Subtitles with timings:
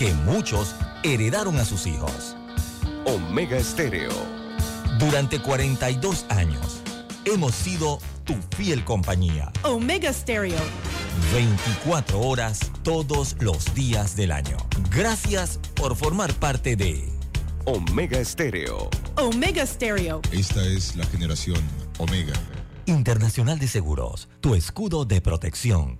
[0.00, 2.34] que muchos heredaron a sus hijos.
[3.04, 4.10] Omega Estéreo.
[4.98, 6.80] Durante 42 años,
[7.26, 9.52] hemos sido tu fiel compañía.
[9.62, 10.56] Omega Stereo.
[11.34, 14.56] 24 horas todos los días del año.
[14.90, 17.06] Gracias por formar parte de
[17.66, 18.88] Omega Estéreo.
[19.16, 20.22] Omega Stereo.
[20.32, 21.60] Esta es la generación
[21.98, 22.32] Omega.
[22.86, 25.99] Internacional de Seguros, tu escudo de protección,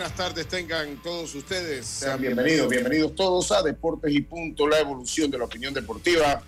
[0.00, 1.84] Buenas tardes tengan todos ustedes.
[1.84, 6.42] Sean bienvenidos, bienvenidos todos a Deportes y Punto, la evolución de la opinión deportiva.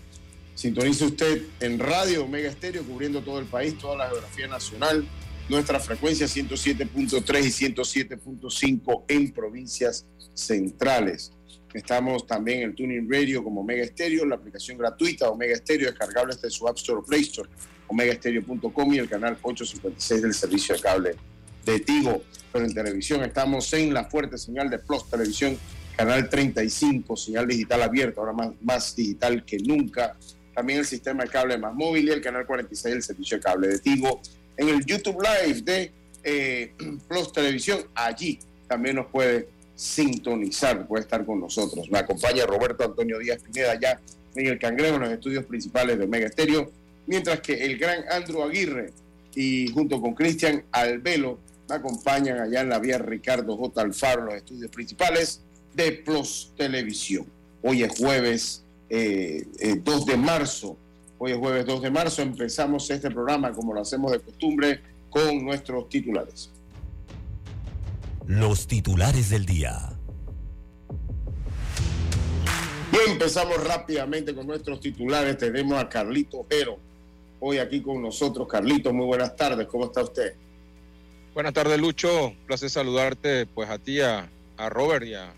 [0.55, 5.07] Sintonice usted en Radio Omega Estéreo, cubriendo todo el país, toda la geografía nacional.
[5.51, 11.33] Nuestra frecuencia 107.3 y 107.5 en provincias centrales.
[11.75, 16.35] Estamos también en el Tuning Radio como Omega Stereo, la aplicación gratuita Omega Stereo, descargable
[16.35, 17.51] desde su App Store Play Store,
[17.89, 21.17] omegastereo.com y el canal 856 del servicio de cable
[21.65, 22.23] de Tigo.
[22.53, 25.59] Pero en televisión estamos en la fuerte señal de Plus Televisión,
[25.97, 30.17] canal 35, señal digital abierta, ahora más, más digital que nunca.
[30.55, 33.69] También el sistema de cable más móvil y el canal 46 del servicio de cable
[33.69, 34.21] de Tigo.
[34.57, 36.73] En el YouTube Live de eh,
[37.09, 41.91] Plus Televisión, allí también nos puede sintonizar, puede estar con nosotros.
[41.91, 44.01] Me acompaña Roberto Antonio Díaz Pineda ya
[44.35, 46.71] en el Cangrejo, en los estudios principales de Omega Estéreo,
[47.07, 48.93] mientras que el gran Andrew Aguirre
[49.35, 51.39] y junto con Cristian Albelo
[51.73, 53.81] acompañan allá en la vía Ricardo J.
[53.81, 55.43] Alfaro, los estudios principales
[55.75, 57.27] de Plus Televisión.
[57.63, 59.45] Hoy es jueves eh,
[59.83, 60.77] 2 de marzo.
[61.19, 62.23] Hoy es jueves 2 de marzo.
[62.23, 66.51] Empezamos este programa como lo hacemos de costumbre con nuestros titulares.
[68.27, 69.93] Los titulares del día.
[72.93, 75.39] Y empezamos rápidamente con nuestros titulares.
[75.39, 76.79] Tenemos a Carlito Ojero
[77.41, 78.47] hoy aquí con nosotros.
[78.47, 79.67] Carlito, muy buenas tardes.
[79.67, 80.35] ¿Cómo está usted?
[81.35, 82.27] Buenas tardes, Lucho.
[82.27, 84.29] Un placer saludarte pues a ti, a,
[84.59, 85.33] a Robert y a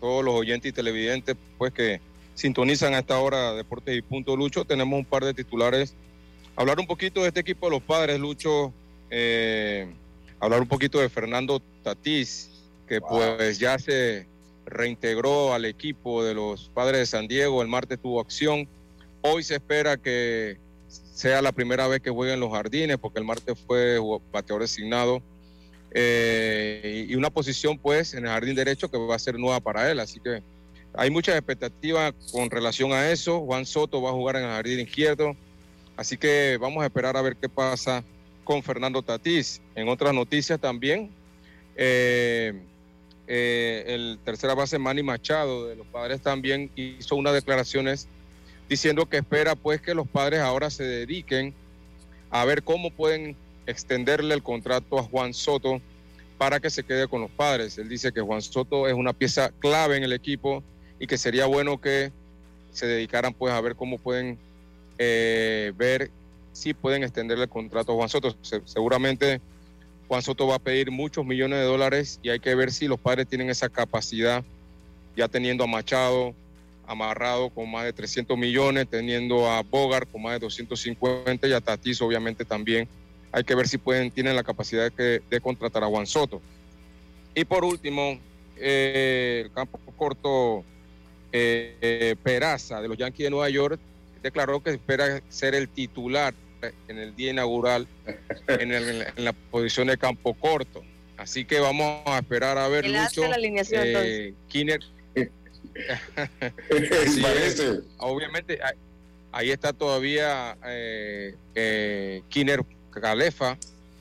[0.00, 2.00] todos los oyentes y televidentes pues que
[2.34, 4.64] sintonizan a esta hora Deportes y Punto Lucho.
[4.64, 5.94] Tenemos un par de titulares.
[6.56, 8.72] Hablar un poquito de este equipo de los padres, Lucho.
[9.08, 9.88] Eh,
[10.40, 12.50] hablar un poquito de Fernando Tatís,
[12.88, 13.08] que wow.
[13.36, 14.26] pues ya se
[14.66, 17.62] reintegró al equipo de los padres de San Diego.
[17.62, 18.66] El martes tuvo acción.
[19.20, 20.58] Hoy se espera que
[20.90, 23.98] sea la primera vez que juegue en los jardines, porque el martes fue
[24.32, 25.22] bateador designado.
[25.92, 29.90] Eh, y una posición pues en el jardín derecho que va a ser nueva para
[29.90, 30.00] él.
[30.00, 30.42] Así que
[30.94, 33.40] hay muchas expectativas con relación a eso.
[33.40, 35.36] Juan Soto va a jugar en el jardín izquierdo.
[35.96, 38.04] Así que vamos a esperar a ver qué pasa
[38.44, 39.60] con Fernando Tatís.
[39.74, 41.10] En otras noticias también,
[41.76, 42.60] eh,
[43.26, 48.08] eh, el tercera base Manny Machado de los padres también hizo unas declaraciones
[48.70, 51.52] diciendo que espera pues que los padres ahora se dediquen
[52.30, 53.36] a ver cómo pueden
[53.66, 55.80] extenderle el contrato a Juan Soto
[56.38, 57.78] para que se quede con los padres.
[57.78, 60.62] Él dice que Juan Soto es una pieza clave en el equipo
[61.00, 62.12] y que sería bueno que
[62.72, 64.38] se dedicaran pues a ver cómo pueden
[64.98, 66.12] eh, ver
[66.52, 68.36] si pueden extenderle el contrato a Juan Soto.
[68.40, 69.40] Se, seguramente
[70.06, 73.00] Juan Soto va a pedir muchos millones de dólares y hay que ver si los
[73.00, 74.44] padres tienen esa capacidad,
[75.16, 76.36] ya teniendo a Machado
[76.90, 81.60] amarrado con más de 300 millones, teniendo a Bogart con más de 250 y a
[81.60, 82.88] Tatis obviamente también.
[83.30, 86.42] Hay que ver si pueden, tienen la capacidad de, de contratar a Juan Soto.
[87.34, 88.18] Y por último,
[88.56, 90.64] eh, el campo corto
[91.32, 93.80] eh, Peraza de los Yankees de Nueva York
[94.20, 96.34] declaró que espera ser el titular
[96.88, 97.86] en el día inaugural
[98.48, 100.82] en, la posición de campo corto.
[101.16, 103.28] Así que vamos a esperar a ver, Lucho.
[103.28, 104.34] La alineación, eh,
[107.98, 108.58] Obviamente,
[109.32, 113.58] ahí está todavía eh, eh, Kiner Calefa.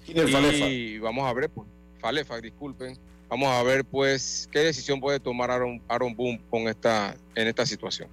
[0.08, 1.68] y vamos a ver, pues,
[2.00, 2.98] Falefa, disculpen.
[3.28, 7.66] Vamos a ver, pues, qué decisión puede tomar Aaron, Aaron Boom con esta, en esta
[7.66, 8.10] situación.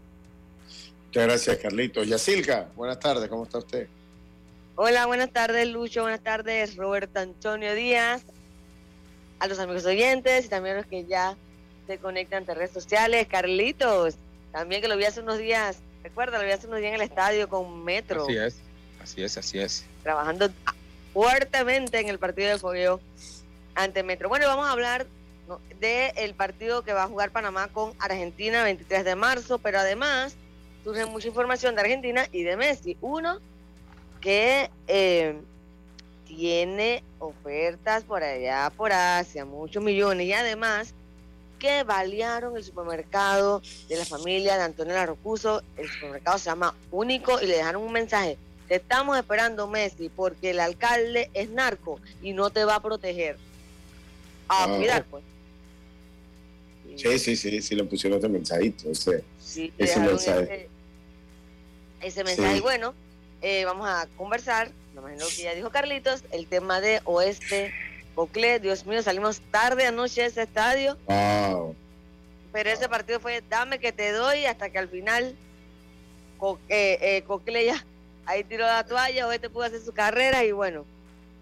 [1.07, 2.07] Muchas gracias, Carlitos.
[2.07, 3.89] Yacilca, buenas tardes, ¿cómo está usted?
[4.75, 6.03] Hola, buenas tardes, Lucho.
[6.03, 8.25] Buenas tardes, Roberto Antonio Díaz.
[9.39, 11.37] A los amigos oyentes y también a los que ya
[11.87, 13.27] se conectan ante redes sociales.
[13.29, 14.17] Carlitos,
[14.53, 17.03] también que lo vi hace unos días, recuerda, lo vi hace unos días en el
[17.03, 18.25] estadio con Metro.
[18.25, 18.57] Así es,
[19.03, 19.87] así es, así es.
[20.03, 20.51] Trabajando
[21.13, 23.01] fuertemente en el partido de fogueo
[23.75, 24.29] ante Metro.
[24.29, 25.07] Bueno, vamos a hablar
[25.81, 30.37] del partido que va a jugar Panamá con Argentina 23 de marzo, pero además
[30.83, 32.97] surge mucha información de Argentina y de Messi.
[33.01, 33.41] Uno,
[34.21, 35.41] que eh,
[36.27, 40.95] tiene ofertas por allá, por Asia, muchos millones, y además
[41.59, 45.63] que balearon el supermercado de la familia de Antonio Rocuso.
[45.77, 48.39] El supermercado se llama Único y le dejaron un mensaje.
[48.69, 53.37] Te estamos esperando, Messi, porque el alcalde es narco y no te va a proteger.
[54.49, 55.23] A ah, cuidar, pues.
[56.97, 59.23] Sí, sí, sí, sí, le pusieron ese mensajito, ese,
[59.77, 60.69] ese mensaje.
[62.01, 62.95] Ese, mensaje, bueno,
[63.43, 67.73] eh, vamos a conversar, me imagino que ya dijo Carlitos, el tema de Oeste
[68.17, 68.59] Cocle.
[68.59, 70.99] Dios mío, salimos tarde anoche de ese estadio.
[71.07, 75.37] Pero ese partido fue dame que te doy hasta que al final
[76.69, 77.85] eh, eh ya
[78.25, 80.85] ahí tiró la toalla, Oeste pudo hacer su carrera y bueno,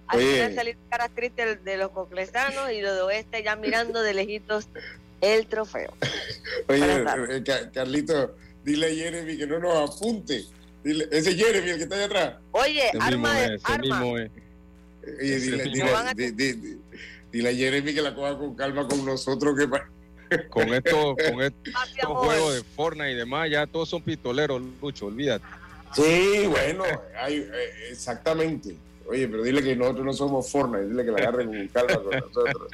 [0.09, 4.13] al final salieron caras tristes de los coclesanos y los de Oeste ya mirando de
[4.13, 4.69] lejitos
[5.21, 5.95] el trofeo.
[6.69, 10.45] Oye, eh, Carlito, dile a Jeremy que no nos apunte
[10.85, 12.35] Dile, ese Jeremy, el que está allá atrás.
[12.53, 13.59] Oye, arma de.
[13.65, 14.05] arma.
[15.21, 16.79] Oye, dile, dile,
[17.31, 19.59] dile, a Jeremy que la coja con calma con nosotros.
[19.59, 19.69] Que
[20.49, 21.75] con esto, con estos
[22.07, 25.45] juegos de Fortnite y demás, ya todos son pistoleros, Lucho, olvídate.
[25.95, 26.85] Sí, bueno,
[27.17, 28.75] hay, eh, exactamente.
[29.07, 32.19] Oye, pero dile que nosotros no somos Fortnite, dile que la agarren con calma con
[32.19, 32.69] nosotros.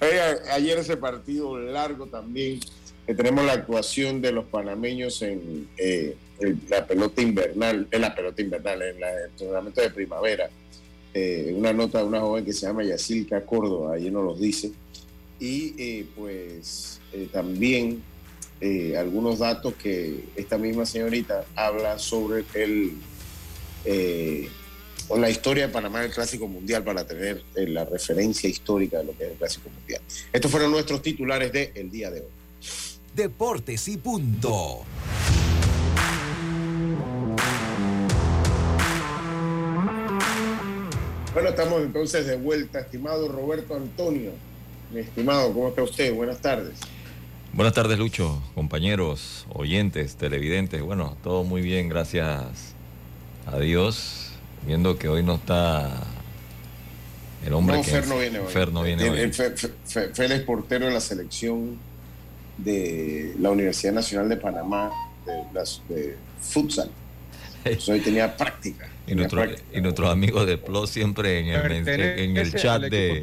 [0.00, 0.20] Oye,
[0.50, 2.60] ayer ese partido largo también,
[3.06, 6.16] que tenemos la actuación de los panameños en, eh,
[6.68, 10.50] la pelota invernal, en la pelota invernal, en el entrenamiento de primavera.
[11.14, 14.72] Eh, una nota de una joven que se llama Yacilca Córdoba, allí nos lo dice.
[15.38, 18.02] Y eh, pues eh, también
[18.98, 22.94] algunos datos que esta misma señorita habla sobre el,
[25.08, 29.18] o la historia de Panamá del Clásico Mundial para tener la referencia histórica de lo
[29.18, 30.00] que es el Clásico Mundial.
[30.32, 32.28] Estos fueron nuestros titulares del el día de hoy.
[33.14, 34.86] Deportes y punto.
[41.34, 44.30] Bueno, estamos entonces de vuelta, estimado Roberto Antonio.
[44.92, 46.14] Mi estimado, ¿cómo está usted?
[46.14, 46.78] Buenas tardes.
[47.52, 50.80] Buenas tardes, Lucho, compañeros, oyentes, televidentes.
[50.80, 52.76] Bueno, todo muy bien, gracias
[53.46, 54.30] a Dios.
[54.64, 56.04] Viendo que hoy no está
[57.44, 58.52] el hombre que Fer no viene hoy.
[58.52, 59.32] Fer no viene hoy.
[59.32, 61.78] Fer, es portero de la selección
[62.58, 64.92] de la Universidad Nacional de Panamá
[65.88, 66.92] de futsal.
[67.88, 68.88] hoy tenía práctica.
[69.06, 73.22] Y, nuestro, y nuestros amigos de PLO siempre en el, en el chat de...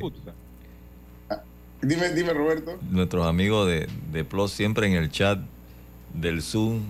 [1.29, 1.41] Ah,
[1.81, 2.77] dime, dime, Roberto.
[2.89, 5.39] Nuestros amigos de, de PLO siempre en el chat
[6.13, 6.81] del Zoom.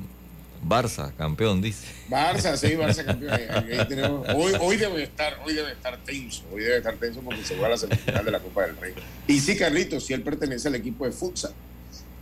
[0.63, 1.88] Barça, campeón, dice.
[2.07, 4.24] Barça, sí, Barça, campeón.
[4.36, 6.43] hoy, hoy, debe estar, hoy debe estar tenso.
[6.53, 8.93] Hoy debe estar tenso porque se va a la semifinal de la Copa del Rey.
[9.27, 11.53] Y sí, Carlitos, si él pertenece al equipo de futsal.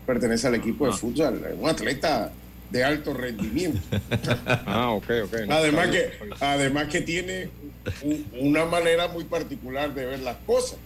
[0.05, 0.95] Pertenece al equipo de ah.
[0.95, 1.55] futsal.
[1.59, 2.31] Un atleta
[2.69, 3.79] de alto rendimiento.
[4.65, 5.35] ah, ok, ok.
[5.49, 7.49] además, que, además que tiene
[8.39, 10.77] una manera muy particular de ver las cosas,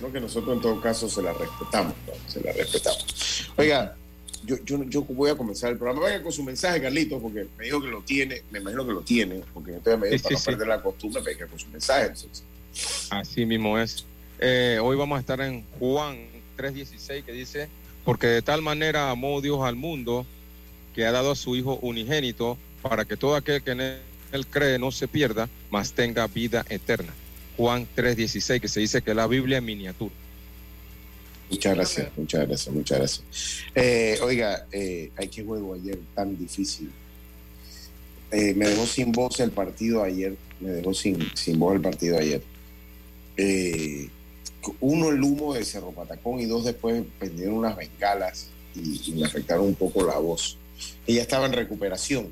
[0.00, 1.94] lo que nosotros en todo caso se la respetamos,
[2.26, 3.50] se la respetamos.
[3.56, 3.96] Oiga,
[4.44, 6.02] yo, yo, yo, voy a comenzar el programa.
[6.02, 9.02] Vaya con su mensaje, Carlito, porque me dijo que lo tiene, me imagino que lo
[9.02, 12.12] tiene, porque entonces me dijo para no perder la costumbre, venga con su mensaje.
[13.10, 14.06] Así mismo es.
[14.38, 16.16] Eh, hoy vamos a estar en Juan
[16.56, 17.68] 3.16 que dice,
[18.04, 20.24] porque de tal manera amó Dios al mundo
[20.94, 24.78] que ha dado a su Hijo unigénito para que todo aquel que en él cree
[24.78, 27.12] no se pierda, mas tenga vida eterna.
[27.56, 30.14] Juan 3:16, que se dice que la Biblia es miniatura.
[31.50, 33.24] Muchas gracias, muchas gracias, muchas gracias.
[33.74, 36.90] Eh, oiga, eh, hay que juego ayer tan difícil.
[38.30, 42.18] Eh, me dejó sin voz el partido ayer, me dejó sin, sin voz el partido
[42.18, 42.42] ayer.
[44.80, 49.66] uno el humo de Cerro Patacón y dos después prendieron unas bengalas y me afectaron
[49.66, 50.56] un poco la voz.
[51.06, 52.28] Ella estaba en recuperación.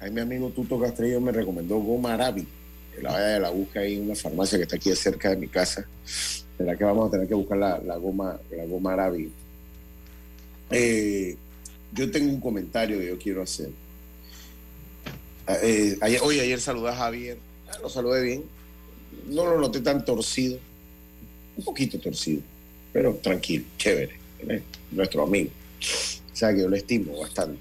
[0.00, 2.46] Ahí mi amigo Tuto Castrillo me recomendó Goma Arabi,
[2.94, 5.36] que la vaya de la busca ahí en una farmacia que está aquí cerca de
[5.36, 5.86] mi casa.
[6.58, 9.30] ¿Verdad que vamos a tener que buscar la, la goma, la goma Arabi?
[10.70, 11.36] Eh,
[11.92, 13.70] yo tengo un comentario que yo quiero hacer.
[15.62, 17.38] Eh, ayer, hoy ayer saludé a Javier,
[17.70, 18.44] Ah, lo saludé bien,
[19.28, 20.58] no lo noté tan torcido,
[21.56, 22.40] un poquito torcido,
[22.92, 24.16] pero tranquilo, chévere,
[24.48, 24.62] ¿eh?
[24.90, 25.50] nuestro amigo.
[26.38, 27.58] Sea que yo le estimo bastante.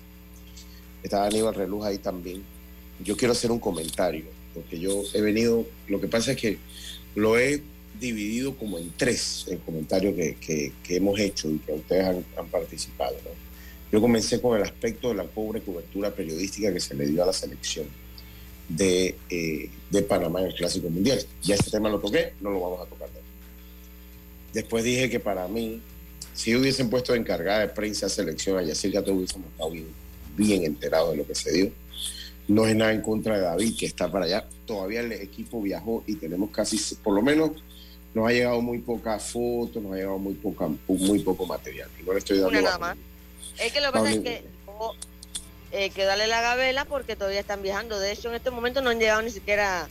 [1.02, 2.44] Estaba Aníbal Reluz ahí también.
[3.04, 6.60] Yo quiero hacer un comentario, porque yo he venido, lo que pasa es que
[7.16, 7.64] lo he
[8.00, 12.06] dividido como en tres el comentario que, que- hemos hecho y que ustedes
[12.38, 13.16] han, participado.
[13.92, 17.26] Yo comencé con el aspecto de la pobre cobertura periodística que se le dio a
[17.26, 17.88] la selección
[18.70, 21.20] de, eh, de Panamá en el Clásico Mundial.
[21.42, 23.10] Ya ese tema lo toqué, no lo vamos a tocar.
[24.54, 25.82] Después dije que para mí,
[26.38, 29.88] si hubiesen puesto de encargada de prensa a selección a Yacirca, todos hubiésemos estado bien,
[30.38, 31.72] bien enterados de lo que se dio.
[32.48, 34.48] No es nada en contra de David, que está para allá.
[34.68, 37.54] Todavía el equipo viajó y tenemos casi, por lo menos,
[38.14, 41.90] nos ha llegado muy poca foto, nos ha llegado muy, poca, muy poco material.
[42.00, 42.98] Igual estoy dando Una nada más.
[43.60, 44.94] Es que lo que pasa es que oh,
[45.72, 48.00] eh, que darle la gabela porque todavía están viajando.
[48.00, 49.90] De hecho, en este momento no han llegado ni siquiera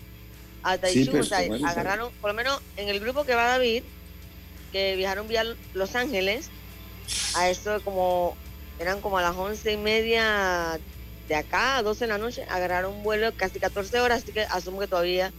[0.63, 1.11] a Taichung.
[1.11, 1.39] pero o sea,
[1.69, 3.83] agarraron, por lo menos en el grupo que va David,
[4.97, 6.51] viajaron vía Los Ángeles,
[7.35, 8.37] a eso como,
[8.79, 10.79] eran como a las once y media
[11.29, 14.43] de acá, a 12 de la noche, agarraron un vuelo casi 14 horas, así que
[14.43, 15.33] asumo que todavía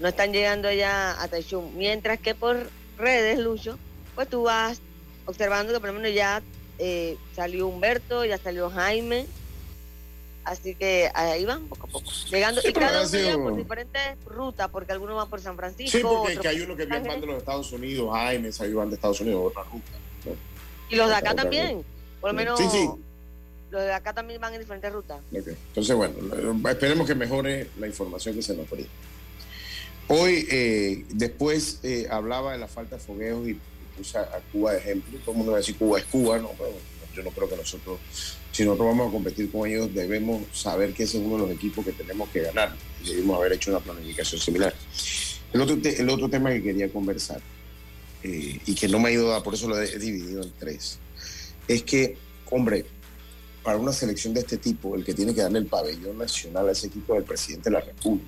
[0.00, 1.74] no están llegando allá a Taichung.
[1.74, 3.78] Mientras que por redes, Lucho,
[4.14, 4.80] pues tú vas
[5.26, 6.42] observando que por lo menos ya
[6.78, 9.26] eh, salió Humberto, ya salió Jaime.
[10.44, 12.10] Así que ahí van poco a poco.
[12.30, 15.96] Llegando, Sí, y cada uno llega por diferentes rutas, porque algunos van por San Francisco,
[15.96, 18.88] Sí, porque otros que hay uno que viene de los Estados Unidos, Jaime, ahí van
[18.88, 19.92] de Estados Unidos, otra ruta.
[20.26, 20.32] ¿no?
[20.90, 21.84] y los de acá también.
[22.20, 22.88] Por lo menos Sí, sí.
[23.70, 25.20] los de acá también van en diferentes rutas.
[25.32, 28.90] Entonces, bueno, eh, esperemos que mejore la información que se nos brinda.
[30.08, 33.58] Hoy, eh, después eh, hablaba de la falta de fogueos y
[33.96, 35.18] puse a, a Cuba de ejemplo.
[35.20, 36.72] Todo el mundo va a decir Cuba es Cuba, no, pero
[37.14, 37.98] yo no creo que nosotros,
[38.52, 41.50] si nosotros vamos a competir con ellos, debemos saber que ese es uno de los
[41.52, 42.74] equipos que tenemos que ganar.
[43.04, 44.74] Debimos haber hecho una planificación similar.
[45.52, 47.40] El otro, el otro tema que quería conversar,
[48.22, 50.98] eh, y que no me ha ido a, por eso lo he dividido en tres,
[51.68, 52.16] es que,
[52.50, 52.84] hombre,
[53.62, 56.72] para una selección de este tipo, el que tiene que darle el pabellón nacional a
[56.72, 58.26] ese equipo es el presidente de la República.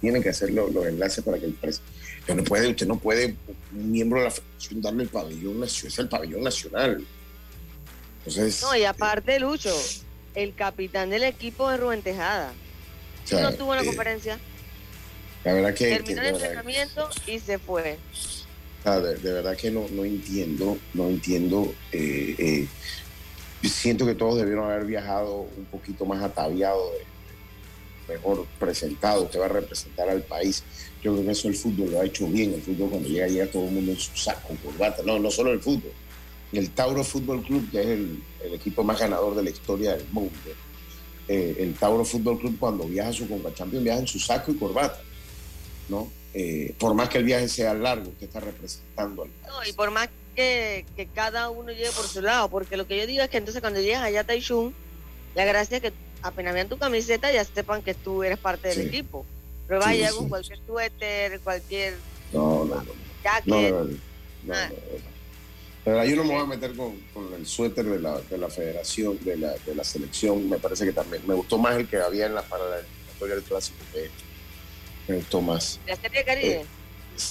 [0.00, 1.92] Tiene que hacer lo- los enlaces para que el presidente.
[2.20, 3.36] Usted no puede, usted no puede,
[3.72, 7.06] un miembro de la federación, darle el pabellón nacional, es el pabellón nacional.
[8.26, 9.74] Entonces, No, y aparte, Lucho,
[10.34, 12.52] el capitán del equipo es Rubén Tejada.
[13.24, 14.38] o sea, no tuvo una eh, conferencia,
[15.44, 17.98] La verdad que, que terminó el verdad- entrenamiento y se fue.
[18.84, 21.74] De, de verdad que no, no entiendo, no entiendo.
[21.92, 22.68] eh, eh,
[23.66, 26.90] siento que todos debieron haber viajado un poquito más ataviados,
[28.08, 29.24] mejor presentados.
[29.24, 30.62] Usted va a representar al país.
[31.02, 32.52] Yo creo que eso el fútbol lo ha hecho bien.
[32.52, 35.02] El fútbol cuando llega, llega todo el mundo en su saco, corbata.
[35.02, 35.92] No, no solo el fútbol.
[36.54, 40.06] El Tauro Fútbol Club, que es el, el equipo más ganador de la historia del
[40.12, 40.32] mundo.
[41.28, 44.50] eh, el Tauro Fútbol Club cuando viaja a su Conca Champions viaja en su saco
[44.52, 45.00] y corbata.
[45.88, 46.10] ¿no?
[46.34, 49.52] Eh, por más que el viaje sea largo, usted está representando al país.
[49.54, 52.98] No, y por más que, que cada uno llegue por su lado, porque lo que
[52.98, 54.72] yo digo es que entonces cuando llegas allá a Taichung,
[55.34, 55.92] la gracia es que
[56.22, 58.86] apenas vean tu camiseta ya sepan que tú eres parte del Sí.
[58.88, 59.24] equipo.
[59.68, 60.16] Pero Sí, vaya sí.
[60.16, 61.94] con cualquier suéter, cualquier
[62.32, 62.84] No, no, no.
[63.22, 63.46] jacket.
[63.46, 63.88] No, no, no,
[64.54, 64.54] no,
[65.86, 65.90] Ah.
[65.90, 68.48] verdad, yo no me voy a meter con, con el suéter de la, de la
[68.48, 70.48] federación, de la, de la selección.
[70.48, 73.34] Me parece que también me gustó más el que había en la, para la eliminatoria
[73.36, 74.22] del clásico que este.
[75.08, 75.80] me gustó más.
[75.86, 76.54] La Serie de Caribe.
[76.60, 76.66] Eh,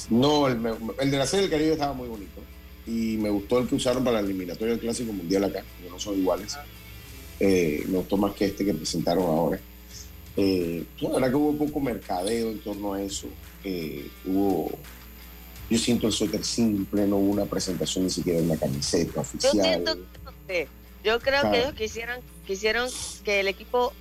[0.10, 0.60] No, el,
[1.00, 2.42] el de la serie del Caribe estaba muy bonito.
[2.86, 6.00] Y me gustó el que usaron para la eliminatoria del Clásico Mundial acá, que no
[6.00, 6.56] son iguales.
[7.40, 9.60] Eh, me gustó más que este que presentaron ahora.
[10.36, 13.28] Eh, la verdad que hubo poco mercadeo en torno a eso.
[13.64, 14.72] Eh, hubo,
[15.74, 19.22] yo siento el suéter simple, no hubo una presentación ni siquiera en la camiseta Yo
[19.22, 19.52] oficial.
[19.54, 20.68] siento no sé.
[21.04, 21.52] Yo creo Claro.
[21.52, 22.90] que ellos quisieran, quisieron
[23.26, 23.92] que el equipo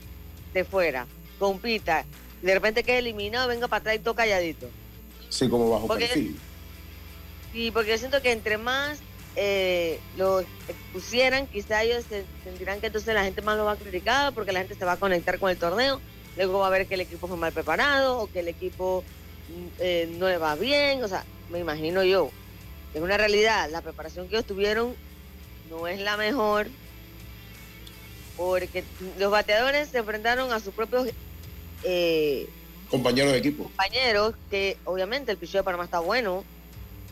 [0.55, 1.07] de fuera
[1.39, 2.05] compita.
[2.43, 4.69] De repente quede eliminado, venga para atrás y todo calladito.
[5.29, 6.39] Sí, como bajo Porque- perfil.
[7.53, 8.99] Sí, porque yo siento que entre más
[9.35, 13.77] eh, lo expusieran, quizá ellos se sentirán que entonces la gente más lo va a
[13.77, 16.01] criticar porque la gente se va a conectar con el torneo.
[16.37, 19.03] Luego va a ver que el equipo fue mal preparado o que el equipo
[19.49, 21.03] mm, eh, no le va bien.
[21.03, 22.31] O sea, me imagino yo.
[22.95, 23.71] Es una realidad.
[23.71, 24.95] La preparación que ellos tuvieron
[25.71, 26.67] no es la mejor
[28.37, 28.83] porque
[29.19, 31.09] los bateadores se enfrentaron a sus propios
[31.85, 32.49] eh,
[32.91, 33.65] Compañeros de equipo.
[33.65, 36.45] compañeros, que obviamente el picheo de Panamá está bueno,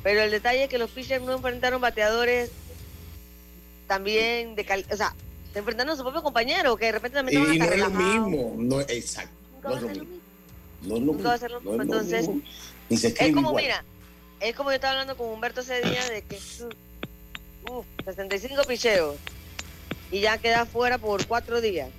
[0.03, 2.51] Pero el detalle es que los pitchers no enfrentaron bateadores
[3.87, 5.15] también de calidad, o sea,
[5.53, 7.81] se enfrentaron a su propio compañero, que de repente también Y estaban no hasta es
[7.81, 9.33] lo mismo, no, exacto.
[9.63, 10.07] No es lo mismo.
[10.83, 11.71] No es lo mismo.
[11.71, 12.29] lo no entonces,
[12.91, 13.65] Es como, igual.
[13.65, 13.85] mira,
[14.41, 16.39] es como yo estaba hablando con Humberto ese día de que,
[17.71, 19.17] uff, 65 picheos
[20.11, 21.91] y ya queda fuera por cuatro días.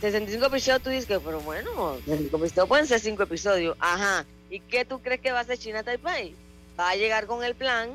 [0.00, 3.76] 65 picheos, tú dices que, pero bueno, 65 picheos pueden ser 5 episodios.
[3.80, 4.24] Ajá.
[4.50, 6.34] ¿Y qué tú crees que va a hacer China Taipei?
[6.78, 7.90] Va a llegar con el plan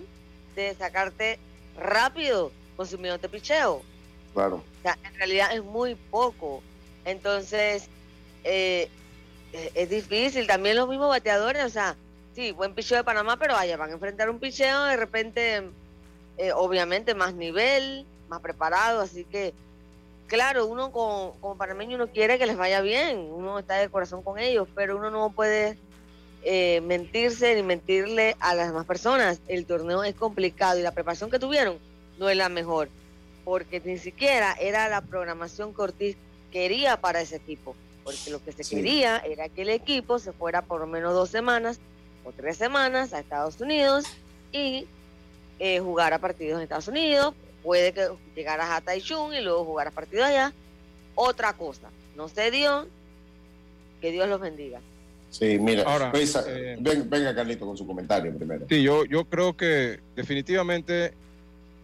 [0.56, 1.40] de sacarte
[1.78, 3.82] rápido con su millón de picheo.
[4.34, 4.58] Claro.
[4.58, 6.62] O sea, en realidad es muy poco.
[7.04, 7.88] Entonces,
[8.44, 8.90] eh,
[9.74, 10.48] es difícil.
[10.48, 11.96] También los mismos bateadores, o sea,
[12.36, 15.64] sí, buen picheo de Panamá, pero vaya, van a enfrentar un picheo de repente,
[16.38, 19.00] eh, obviamente, más nivel, más preparado.
[19.02, 19.54] Así que,
[20.28, 24.22] claro, uno como, como panameño uno quiere que les vaya bien, uno está de corazón
[24.22, 25.78] con ellos, pero uno no puede
[26.44, 29.40] eh, mentirse ni mentirle a las demás personas.
[29.48, 31.78] El torneo es complicado y la preparación que tuvieron
[32.20, 32.90] no es la mejor,
[33.46, 36.18] porque ni siquiera era la programación que Ortiz
[36.52, 38.76] quería para ese equipo, porque lo que se Sí.
[38.76, 41.80] quería era que el equipo se fuera por lo menos dos semanas
[42.26, 44.06] o tres semanas a Estados Unidos
[44.52, 44.86] y
[45.60, 50.26] eh, jugara partidos en Estados Unidos, puede que llegaras a Taichung y luego jugaras partidos
[50.26, 50.54] allá.
[51.16, 52.88] Otra cosa, no se dio,
[54.02, 54.82] que Dios los bendiga.
[55.30, 55.84] Sí, mira.
[55.84, 58.66] Ahora, pues, eh, ven- venga, Carlito, con su comentario primero.
[58.70, 61.14] Sí, yo, yo creo que definitivamente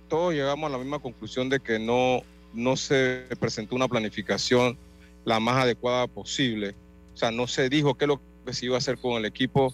[0.10, 2.22] todos llegamos a la misma conclusión de que no,
[2.54, 4.78] no se presentó una planificación
[5.26, 6.76] la más adecuada posible.
[7.14, 9.26] O sea, no se dijo qué es lo que se iba a hacer con el
[9.26, 9.74] equipo.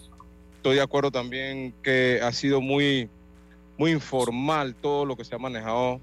[0.68, 3.08] Estoy de acuerdo también que ha sido muy,
[3.78, 5.98] muy informal todo lo que se ha manejado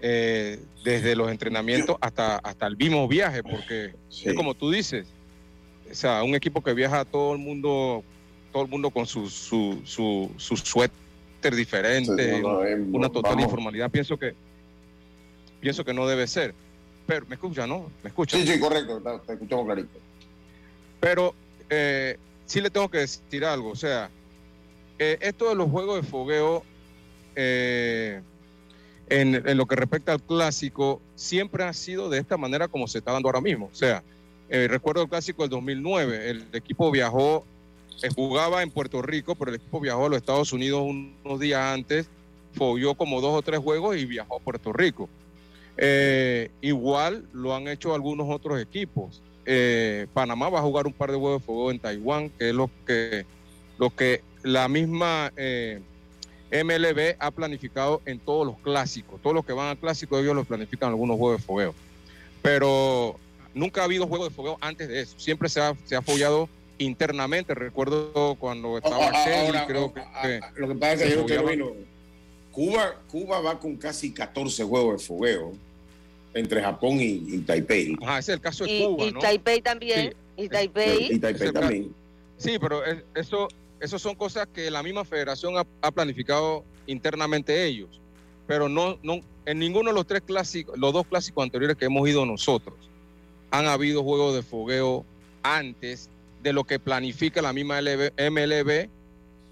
[0.00, 4.30] eh, desde los entrenamientos hasta, hasta el mismo viaje, porque Sí.
[4.30, 5.06] es como tú dices,
[5.90, 8.02] o sea, un equipo que viaja todo el mundo,
[8.54, 13.44] todo el mundo con su, su, su, su suéter diferente, No, no, una total vamos.
[13.44, 13.90] informalidad.
[13.90, 14.32] Pienso que,
[15.60, 16.54] pienso que no debe ser.
[17.06, 17.90] Pero, ¿me escucha, no?
[18.02, 18.38] ¿Me escucha?
[18.38, 19.98] Sí, sí, correcto, te, te escuchamos clarito.
[21.00, 21.34] Pero
[21.68, 23.70] eh, sí le tengo que decir algo.
[23.70, 24.10] O sea,
[24.98, 26.64] eh, esto de los juegos de fogueo,
[27.36, 28.22] eh,
[29.08, 33.12] en, lo que respecta al clásico, siempre ha sido de esta manera como se está
[33.12, 33.68] dando ahora mismo.
[33.70, 34.02] O sea,
[34.48, 37.44] eh, recuerdo el clásico del 2009, el equipo viajó,
[38.02, 41.60] eh, jugaba en Puerto Rico, pero el equipo viajó a los Estados Unidos unos días
[41.60, 42.08] antes,
[42.52, 45.08] fogueó como dos o tres juegos y viajó a Puerto Rico.
[46.62, 49.20] Igual lo han hecho algunos otros equipos.
[49.46, 52.54] Eh, Panamá va a jugar un par de juegos de fuego en Taiwán, que es
[52.54, 53.24] lo que,
[53.78, 55.80] lo que la misma eh,
[56.50, 59.20] MLB ha planificado en todos los clásicos.
[59.22, 61.74] Todos los que van al clásico, ellos los planifican en algunos juegos de fogueo.
[62.42, 63.18] Pero
[63.54, 65.18] nunca ha habido juegos de fogueo antes de eso.
[65.18, 66.02] Siempre se ha, se ha
[66.78, 67.54] internamente.
[67.54, 71.20] Recuerdo cuando estaba Ah, Kelly, ahora, creo ah, que, ah, lo que pasa es que
[71.20, 71.70] usted vino.
[72.50, 75.52] Cuba, Cuba va con casi 14 juegos de fogueo
[76.36, 77.96] entre Japón y, y Taipei.
[78.02, 79.20] Ajá, ese es el caso de Y, Cuba, y ¿no?
[79.20, 81.94] Taipei también, y Taipei, Y Taipei también.
[82.36, 83.48] Sí, pero es- eso,
[83.80, 88.00] eso son cosas que la misma federación ha, ha planificado internamente ellos.
[88.46, 92.08] Pero no, no, en ninguno de los tres clásicos, los dos clásicos anteriores que hemos
[92.08, 92.76] ido nosotros,
[93.50, 95.04] han habido juegos de fogueo
[95.42, 96.10] antes
[96.42, 98.88] de lo que planifica la misma LB MLB,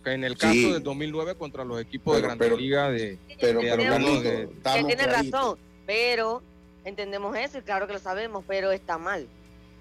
[0.05, 0.71] que en el caso Sí.
[0.73, 3.19] del 2009 contra los equipos de Pero- Grande pero- Liga de...
[3.41, 6.43] Pero, de pero de- que tiene razón, pero
[6.85, 9.27] entendemos eso y claro que lo sabemos, pero está mal.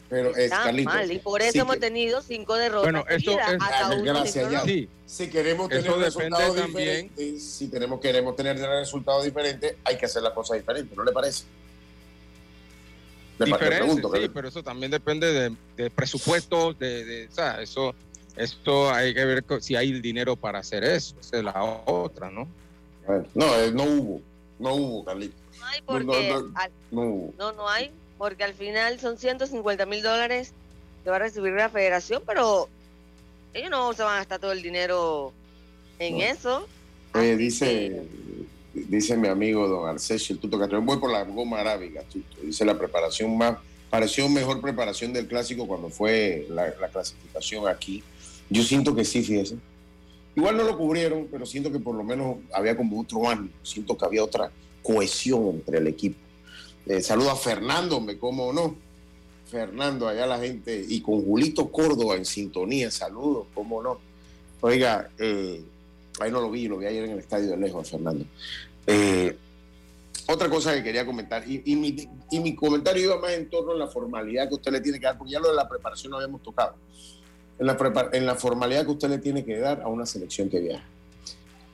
[0.09, 2.83] Pero es, Está Carlito, mal y por eso sí hemos que- tenido cinco derrotas.
[2.91, 4.63] Bueno, eso es- hasta gracias, ya.
[5.07, 10.05] si queremos tener Eso resultados también- diferentes, si tenemos, queremos tener resultados diferentes, hay que
[10.05, 11.45] hacer las cosas diferentes, ¿no le parece?
[13.37, 17.93] Pregunto, sí, pero eso también depende de, de presupuestos, de, de- o sea, eso,
[18.37, 22.29] esto hay que ver si hay el dinero para hacer eso, esa es la otra,
[22.29, 22.47] ¿no?
[23.33, 24.21] No, eh, no hubo,
[24.63, 26.51] no hubo, Carlito, No hay porque no, no.
[26.55, 27.33] al- no hubo.
[27.37, 30.53] no, no hay, porque al final son 150 mil dólares
[31.03, 32.69] que va a recibir la federación, pero
[33.53, 35.31] ellos no se van a gastar todo el dinero
[35.99, 36.65] en eso.
[37.13, 38.01] Oye, Así dice,
[38.73, 42.41] dice mi amigo don Arcesio, el Tuto Castrón, voy por la goma arábiga, Tuto.
[42.41, 43.57] Dice la preparación más,
[43.89, 48.01] pareció mejor preparación del clásico cuando fue la, la clasificación aquí.
[48.49, 49.57] Yo siento que sí, fíjese.
[50.35, 53.97] Igual no lo cubrieron, pero siento que por lo menos había como otro ánimo, siento
[53.97, 56.17] que había otra cohesión entre el equipo.
[56.85, 58.75] Eh, saludo a Fernando, me como no.
[59.45, 63.99] Fernando, allá la gente, y con Julito Córdoba en sintonía, saludos, cómo no.
[64.61, 65.63] Oiga, eh,
[66.19, 68.25] ahí no lo vi, lo vi ayer en el estadio de lejos, Fernando.
[68.87, 69.37] Eh,
[70.27, 71.95] otra cosa que quería comentar, y, y mi,
[72.31, 75.05] y mi comentario iba más en torno a la formalidad que usted le tiene que
[75.05, 76.75] dar, porque ya lo de la preparación lo habíamos tocado.
[78.11, 80.83] En la, formalidad que usted le tiene que dar a una selección que viaja.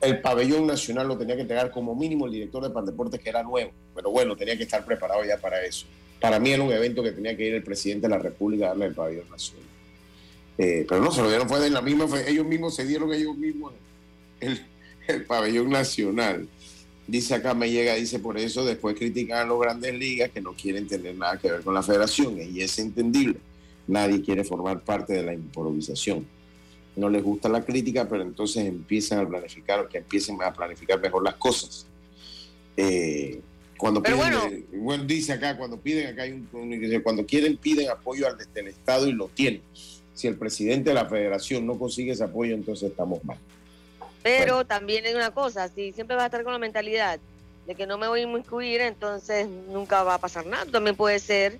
[0.00, 3.42] El pabellón nacional lo tenía que entregar como mínimo el director de Pandeportes, que era
[3.42, 5.86] nuevo, pero bueno, tenía que estar preparado ya para eso.
[6.20, 8.68] Para mí era un evento que tenía que ir el presidente de la República a
[8.68, 9.66] darle el pabellón nacional.
[10.58, 13.12] Eh, pero no se lo dieron, fue de la misma, fue- ellos mismos se dieron
[13.12, 13.72] ellos mismos
[14.40, 14.60] el,
[15.08, 16.48] el pabellón nacional.
[17.06, 20.52] Dice acá, me llega, dice por eso después critican a los grandes ligas que no
[20.52, 23.36] quieren tener nada que ver con la federación, y es entendible.
[23.90, 26.24] Nadie quiere formar parte de la improvisación.
[26.94, 31.24] No les gusta la crítica, pero entonces empiezan a planificar, que empiecen a planificar mejor
[31.24, 31.86] las cosas.
[32.76, 33.40] Eh,
[33.76, 34.46] cuando Pero piden, bueno.
[34.54, 38.68] eh, bueno, dice acá, cuando piden acá hay un, cuando quieren piden apoyo al del
[38.68, 39.62] Estado y lo tienen.
[40.14, 43.38] Si el presidente de la federación no consigue ese apoyo, entonces estamos mal.
[44.22, 47.18] Pero también hay una cosa, si siempre vas a estar con la mentalidad
[47.66, 50.66] de que no me voy a inmiscuir, entonces nunca va a pasar nada.
[50.66, 51.58] También puede ser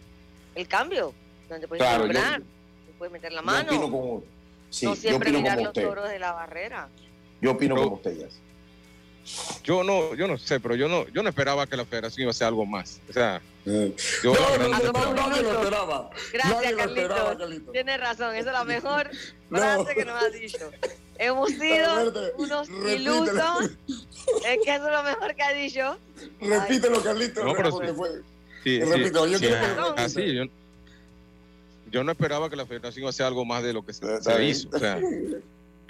[0.54, 1.14] el cambio,
[1.50, 4.24] donde puedes Claro, yo- comprar, te puedes meter la Yo opino mano, como,
[4.70, 5.88] sí, no yo siempre opino mirar como los usted.
[5.88, 6.88] toros de la barrera.
[7.40, 8.40] Yo opino Pero- como usted, Yas.
[9.62, 12.30] Yo no, yo no sé, pero yo no, yo no esperaba que la federación iba
[12.30, 13.00] a hacer algo más.
[13.08, 13.72] O sea, yo
[14.34, 16.10] No, no, no, no, no, no, nadie lo esperaba.
[16.32, 17.36] Gracias, Carlitos.
[17.38, 17.72] Carlitos.
[17.72, 19.10] Tienes razón, esa es la mejor
[19.50, 19.58] No.
[19.58, 20.70] frase que nos has dicho.
[21.18, 22.94] Hemos sido unos repítelo.
[22.94, 23.70] ilusos.
[24.46, 25.98] Es que eso es lo mejor que ha dicho.
[26.40, 27.44] Repítelo, Carlitos.
[27.44, 27.78] No, pero sí.
[27.94, 28.10] fue.
[28.64, 30.08] sí, Repito, yo sí, quiero que ah, lo repita.
[30.08, 30.44] sí, yo,
[31.90, 34.22] yo no esperaba que la federación iba a hacer algo más de lo que se,
[34.22, 34.68] se hizo.
[34.72, 35.00] O sea,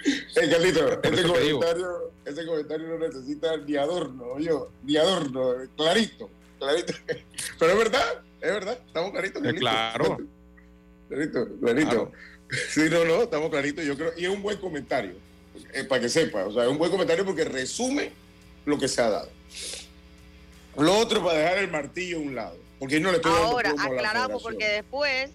[0.05, 6.93] Eh, Carlito, este comentario, este comentario no necesita ni adorno, yo, ni adorno, clarito, clarito.
[7.59, 9.61] Pero es verdad, es verdad, estamos claritos, Carlito.
[9.61, 10.17] claro.
[11.09, 11.89] Clarito, clarito.
[11.89, 12.11] Claro.
[12.69, 15.15] Sí, no, no, estamos claritos, yo creo, y es un buen comentario,
[15.73, 18.11] eh, para que sepa, o sea, es un buen comentario porque resume
[18.65, 19.29] lo que se ha dado.
[20.77, 23.73] Lo otro para dejar el martillo a un lado, porque no le estoy dando Ahora,
[23.73, 25.31] la aclaramos porque después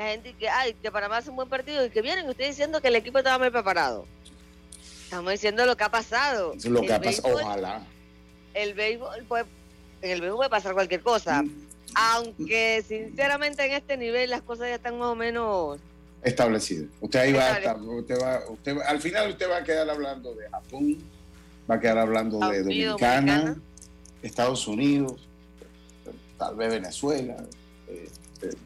[0.00, 2.80] la gente que, ay, que Panamá hace un buen partido y que vienen ustedes diciendo
[2.80, 4.06] que el equipo estaba mal preparado.
[5.04, 6.54] Estamos diciendo lo que ha pasado.
[6.64, 7.82] Lo El que ha pasado, ojalá.
[8.54, 9.44] El béisbol puede,
[10.00, 11.42] en el béisbol puede pasar cualquier cosa.
[11.42, 11.50] Mm.
[11.94, 15.78] Aunque sinceramente en este nivel las cosas ya están más o menos
[16.22, 16.86] establecido.
[17.02, 19.90] Usted ahí va a estar, usted va, usted va- al final usted va a quedar
[19.90, 20.96] hablando de Japón,
[21.70, 23.56] va a quedar hablando de Dominicana, Dominicana.
[24.22, 25.28] Estados Unidos,
[26.38, 27.36] tal vez Venezuela,
[27.88, 28.08] eh,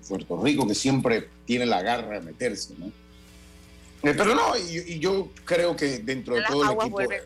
[0.09, 2.87] Puerto Rico, que siempre tiene la garra de meterse, ¿no?
[2.87, 7.21] Eh, pero no, y, y yo creo que dentro de las todo el equipo, vuelven.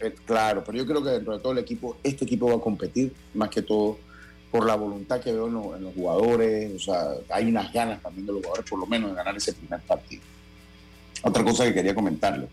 [0.00, 2.60] eh, claro, pero yo creo que dentro de todo el equipo, este equipo va a
[2.60, 3.98] competir más que todo
[4.50, 8.00] por la voluntad que veo en, los- en los jugadores, o sea, hay unas ganas
[8.02, 10.22] también de los jugadores por lo menos de ganar ese primer partido.
[11.22, 12.48] Otra cosa que quería comentarle,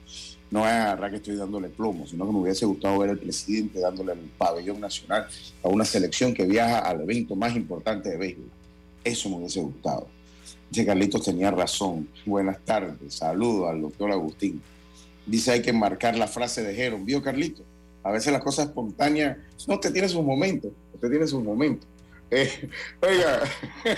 [0.51, 3.79] no es agarrar que estoy dándole plomo, sino que me hubiese gustado ver al presidente
[3.79, 5.27] dándole el pabellón nacional
[5.63, 8.49] a una selección que viaja al evento más importante de béisbol.
[9.03, 10.07] Eso me hubiese gustado.
[10.69, 12.07] Dice Carlitos tenía razón.
[12.25, 14.61] Buenas tardes, saludos al doctor Agustín.
[15.25, 17.05] Dice hay que marcar la frase de Jeron.
[17.05, 17.65] ¿Vio Carlitos?
[18.03, 19.37] A veces las cosas espontáneas,
[19.67, 21.87] no, usted tiene sus momentos, usted tiene sus momentos.
[22.31, 22.49] Eh,
[23.01, 23.41] oiga,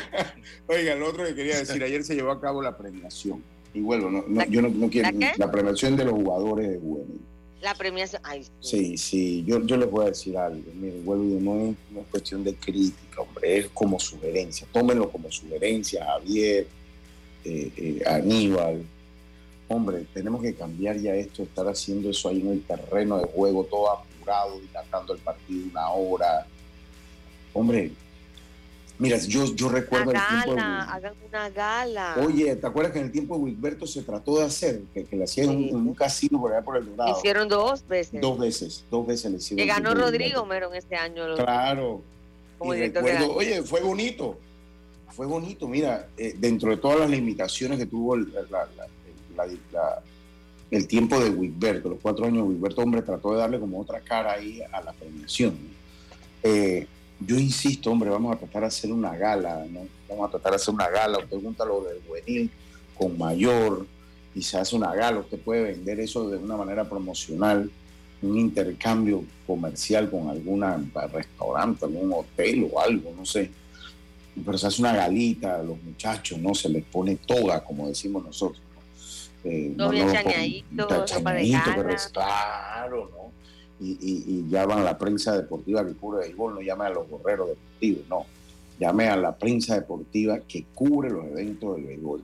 [0.68, 3.41] oiga, lo otro que quería decir, ayer se llevó a cabo la premiación.
[3.74, 6.70] Y bueno, no, no, ¿La- yo no, no quiero, la la premiación de los jugadores
[6.70, 7.22] de juvenil.
[7.65, 8.21] La premiación.
[8.23, 10.71] Ay, Sí, sí, yo, yo les voy a decir algo.
[10.75, 14.67] Miren, vuelvo y no es, no es cuestión de crítica, hombre, es como sugerencia.
[14.71, 16.67] Tómenlo como sugerencia, Javier,
[17.43, 18.86] eh, eh, Aníbal.
[19.67, 23.63] Hombre, tenemos que cambiar ya esto, estar haciendo eso ahí en el terreno de juego,
[23.63, 26.45] todo apurado, dilatando el partido una hora.
[27.51, 27.93] Hombre,
[28.99, 32.15] mira, yo, yo Una recuerdo el tiempo de hagan una gala.
[32.25, 35.15] Oye, ¿te acuerdas que en el tiempo de Wilberto se trató de hacer, que, que
[35.15, 35.69] le hacían Sí.
[35.73, 37.17] un, un casino por allá por el Dorado?
[37.17, 38.21] Hicieron dos veces.
[38.21, 39.65] Dos veces, dos veces le hicieron.
[39.65, 40.45] que ganó Rodrigo.
[40.45, 41.36] Merón este año.
[41.36, 42.01] Claro.
[42.58, 44.39] como Y recuerdo, oye, fue bonito.
[45.12, 45.67] Fue bonito.
[45.67, 48.67] Mira, eh, dentro de todas las limitaciones que tuvo el, la- la-
[49.36, 50.01] la- la-
[50.71, 53.99] el tiempo de Wilberto, los cuatro años de Wilberto, hombre, trató de darle como otra
[54.01, 55.58] cara ahí a la premiación.
[56.43, 56.88] Eh,
[57.19, 59.82] yo insisto, hombre, vamos a tratar de hacer una gala, ¿no?
[60.10, 61.19] Vamos a tratar de hacer una gala.
[61.19, 62.51] Usted junta lo del juvenil
[62.97, 63.86] con mayor
[64.34, 65.19] y se hace una gala.
[65.19, 67.69] Usted puede vender eso de una manera promocional
[68.21, 70.82] un intercambio comercial con alguna
[71.13, 73.51] restaurante, algún hotel o algo, no sé.
[74.43, 76.56] Pero se hace una galita a los muchachos, ¿no?
[76.56, 78.62] Se les pone toga, como decimos nosotros.
[78.73, 79.49] ¿no?
[79.49, 83.32] Eh, bien lo pon- chañadito, de chañadito, pero es claro, ¿no?
[83.79, 86.89] Y, y, y llaman a la prensa deportiva que cubre el béisbol, no llame a
[86.89, 88.25] los borreros deportivos, no.
[88.79, 92.23] Llame a la prensa deportiva que cubre los eventos del béisbol.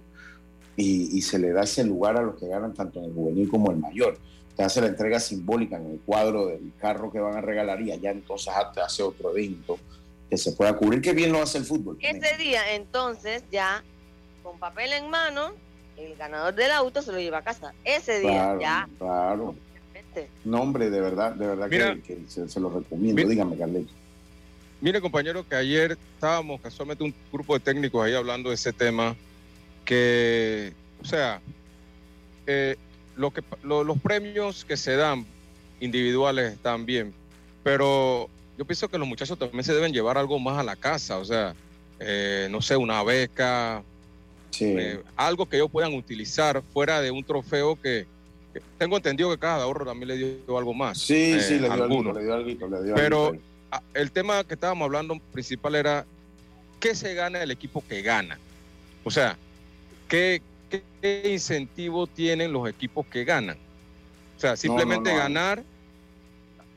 [0.78, 3.50] Y, y se le da ese lugar a los que ganan tanto en el juvenil
[3.50, 4.18] como el mayor
[4.56, 7.92] te hace la entrega simbólica en el cuadro del carro que van a regalar y
[7.92, 9.80] allá entonces hace otro evento
[10.30, 11.98] que se pueda cubrir, que bien lo hace el fútbol.
[11.98, 12.24] también.
[12.24, 13.84] Ese día, entonces, ya
[14.44, 15.52] con papel en mano,
[15.98, 17.74] el ganador del auto se lo lleva a casa.
[17.84, 18.90] Ese día Claro, ya.
[18.98, 19.56] claro.
[20.44, 21.96] No, hombre, de verdad, de verdad Mira.
[21.96, 23.16] que, que se, se lo recomiendo.
[23.16, 23.30] Mira.
[23.30, 23.94] Dígame, Carlitos.
[24.82, 29.16] Mire, compañero, que ayer estábamos casualmente un grupo de técnicos ahí hablando de ese tema,
[29.86, 31.40] que, o sea,
[32.48, 32.76] eh,
[33.16, 35.26] lo que, lo- los premios que se dan
[35.80, 37.14] individuales están bien,
[37.64, 41.18] pero yo pienso que los muchachos también se deben llevar algo más a la casa,
[41.18, 41.54] o sea,
[42.00, 43.84] eh, no sé, una beca,
[44.50, 44.66] Sí.
[44.78, 48.06] eh, algo que ellos puedan utilizar fuera de un trofeo que
[48.78, 50.98] tengo entendido que cada ahorro también le dio algo más.
[50.98, 52.16] Sí, eh, sí, le dio algo, algunos.
[52.16, 53.42] le dio algo, le dio Pero- algo.
[53.72, 56.06] Ah, el tema que estábamos hablando principal era
[56.82, 58.38] qué se gana el equipo que gana.
[59.06, 59.38] O sea,
[60.10, 60.42] qué,
[61.24, 63.58] incentivo tienen los equipos que ganan.
[64.38, 65.64] O sea, simplemente no ganar,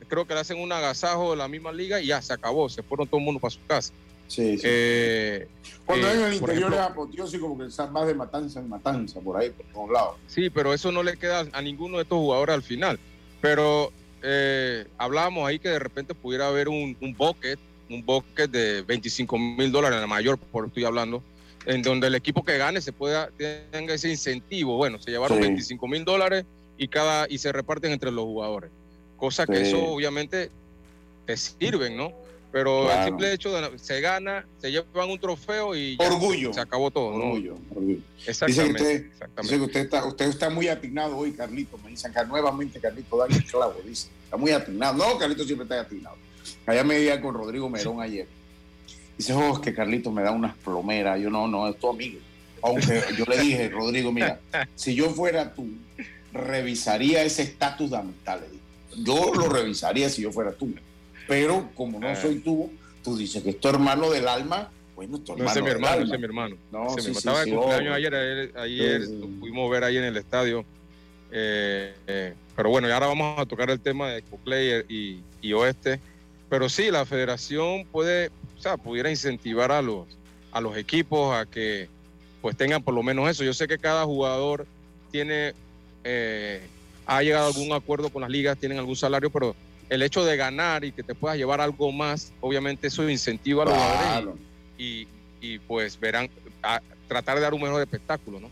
[0.07, 2.81] creo que le hacen un agasajo de la misma liga y ya se acabó, se
[2.81, 3.93] fueron todo el mundo para su casa.
[4.27, 4.63] Sí, sí.
[4.65, 5.47] Eh,
[5.85, 9.37] Cuando eh, en el interior ejemplo, es apoteósico porque más de matanza en matanza, por
[9.37, 10.15] ahí, por todos lados.
[10.27, 12.99] Sí, pero eso no le queda a ninguno de estos jugadores al final.
[13.41, 13.91] Pero
[14.23, 17.59] eh, hablábamos ahí que de repente pudiera haber un, un bucket,
[17.89, 21.21] un bucket de 25 mil dólares, la mayor, por estoy hablando,
[21.67, 23.29] en donde el equipo que gane se pueda
[23.71, 24.77] tenga ese incentivo.
[24.77, 25.43] Bueno, se llevaron Sí.
[25.43, 26.45] 25 mil dólares
[26.77, 28.71] y cada y se reparten entre los jugadores.
[29.17, 30.49] Cosa que eso obviamente
[31.25, 32.11] te sirven, ¿no?
[32.55, 33.05] Pero el Claro.
[33.07, 36.53] simple hecho de se gana, se llevan un trofeo y ya Orgullo.
[36.53, 37.25] se acabó todo, ¿no?
[37.25, 37.97] Orgullo, orgullo.
[38.25, 38.81] Exactamente.
[38.81, 39.41] usted- exactamente.
[39.41, 41.77] Dice que usted está, usted está muy atinado hoy, Carlito.
[41.83, 44.07] Me dicen que nuevamente Carlito da el clavo, dice.
[44.23, 44.93] Está muy atinado.
[44.93, 46.15] No, Carlito siempre está atinado.
[46.65, 48.25] Allá me veía con Rodrigo Merón ayer.
[49.17, 51.19] Dice, oh, es que Carlito me da unas plomeras.
[51.19, 52.19] Yo no, no, es tu amigo.
[52.63, 54.39] Aunque yo le dije, Rodrigo, mira,
[54.75, 55.67] si yo fuera tú,
[56.31, 58.39] revisaría ese estatus de amistad.
[58.39, 58.63] le dije.
[59.03, 60.73] Yo lo revisaría si yo fuera tú.
[61.27, 62.15] Pero como no Ah.
[62.15, 62.71] soy tú,
[63.03, 64.69] tú dices que es tu hermano del alma.
[64.95, 66.55] Bueno, tu No, hermano ese es mi hermano, ese es mi hermano.
[66.71, 67.13] No, Ese sí, mismo.
[67.13, 70.63] sí, Estaba sí, de cumpleaños ayer, ayer, lo pudimos ver ahí en el estadio.
[71.31, 75.53] Eh, eh, pero bueno, y ahora vamos a tocar el tema de Ecoplayer y, y
[75.53, 75.99] Oeste.
[76.49, 80.05] Pero sí, la federación puede, o sea, pudiera incentivar a los,
[80.51, 81.89] a los equipos a que
[82.41, 83.43] pues tengan por lo menos eso.
[83.43, 84.65] Yo sé que cada jugador
[85.11, 85.53] tiene,
[86.03, 86.61] eh,
[87.05, 89.55] ha llegado a algún acuerdo con las ligas, tienen algún salario, pero
[89.89, 93.65] el hecho de ganar y que te puedas llevar algo más, obviamente eso incentiva a
[93.67, 94.37] los jugadores Claro.
[94.77, 95.07] y,
[95.41, 96.29] y, pues verán,
[96.63, 98.49] a tratar de dar un mejor espectáculo, ¿no?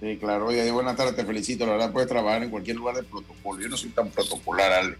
[0.00, 0.46] Sí, claro.
[0.46, 1.64] Oye, buenas tardes, te felicito.
[1.66, 3.60] La verdad, puedes trabajar en cualquier lugar de protocolo.
[3.62, 4.96] Yo no soy tan protocolar, Ale.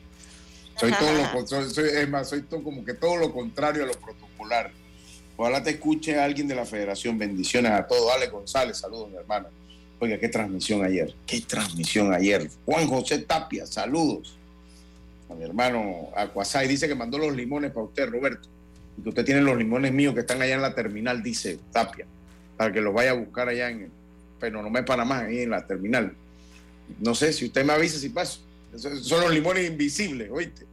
[0.79, 3.87] Soy todo lo soy, soy- es más, soy todo, como que todo lo contrario a
[3.87, 4.71] lo protocolar.
[5.37, 7.19] Ojalá te escuche alguien de la federación.
[7.19, 8.13] Bendiciones a todos.
[8.15, 9.49] Ale González, saludos, mi hermano.
[9.99, 11.13] Oiga, qué transmisión ayer.
[11.27, 12.49] Qué transmisión ayer.
[12.65, 14.37] Juan José Tapia, saludos.
[15.35, 18.49] Mi hermano Acuasay dice que mandó los limones para usted, Roberto.
[18.99, 22.07] Y que usted tiene los limones míos que están allá en la terminal, dice Tapia,
[22.57, 23.90] para que los vaya a buscar allá en el
[24.38, 26.12] Penonomé, Panamá, ahí en la terminal.
[27.01, 28.40] No sé si usted me avisa si paso.
[28.77, 30.66] Son los limones invisibles, oíste.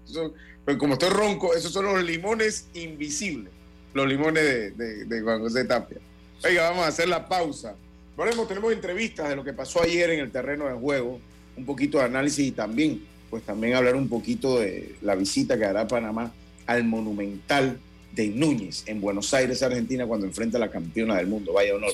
[0.65, 3.51] Pero como estoy ronco, esos son los limones invisibles.
[3.93, 5.97] Los limones de, de- de Juan José Tapia.
[6.43, 7.75] Oiga, vamos a hacer la pausa.
[8.15, 11.19] Volvemos, tenemos entrevistas de lo que pasó ayer en el terreno de juego,
[11.55, 15.65] un poquito de análisis y también, pues también hablar un poquito de la visita que
[15.65, 16.33] hará Panamá
[16.65, 17.79] al Monumental
[18.13, 21.53] de Núñez en Buenos Aires, Argentina, cuando enfrenta a la campeona del mundo.
[21.53, 21.91] Vaya honor.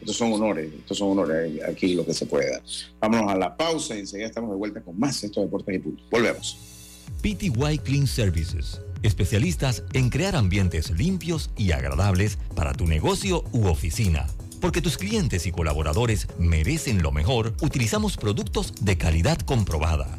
[0.00, 2.62] Estos son honores, estos son honores aquí lo que se puede dar.
[3.00, 6.06] Vámonos a la pausa y enseguida estamos de vuelta con más estos deportes y puntos.
[6.10, 6.58] Volvemos.
[7.20, 14.26] PTY Clean Services, especialistas en crear ambientes limpios y agradables para tu negocio u oficina.
[14.60, 20.18] Porque tus clientes y colaboradores merecen lo mejor, utilizamos productos de calidad comprobada.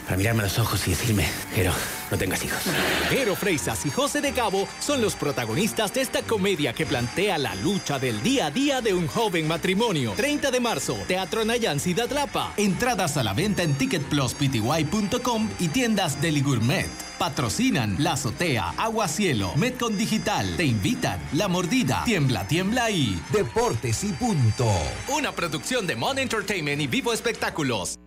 [0.11, 1.71] para mirarme a los ojos y decirme, Jero,
[2.11, 2.59] no tengas hijos.
[3.09, 7.55] Jero Freisas y José de Cabo son los protagonistas de esta comedia que plantea la
[7.55, 10.11] lucha del día a día de un joven matrimonio.
[10.17, 12.51] 30 de marzo, Teatro Nayan Ciudad Lapa.
[12.57, 16.89] Entradas a la venta en ticketpluspty.com y tiendas Deli Gourmet.
[17.17, 20.57] Patrocinan La Azotea, Agua Cielo, Metcon Digital.
[20.57, 24.69] Te invitan La Mordida, Tiembla, Tiembla y Deportes y punto.
[25.07, 27.97] una producción de Mon Entertainment y Vivo Espectáculos.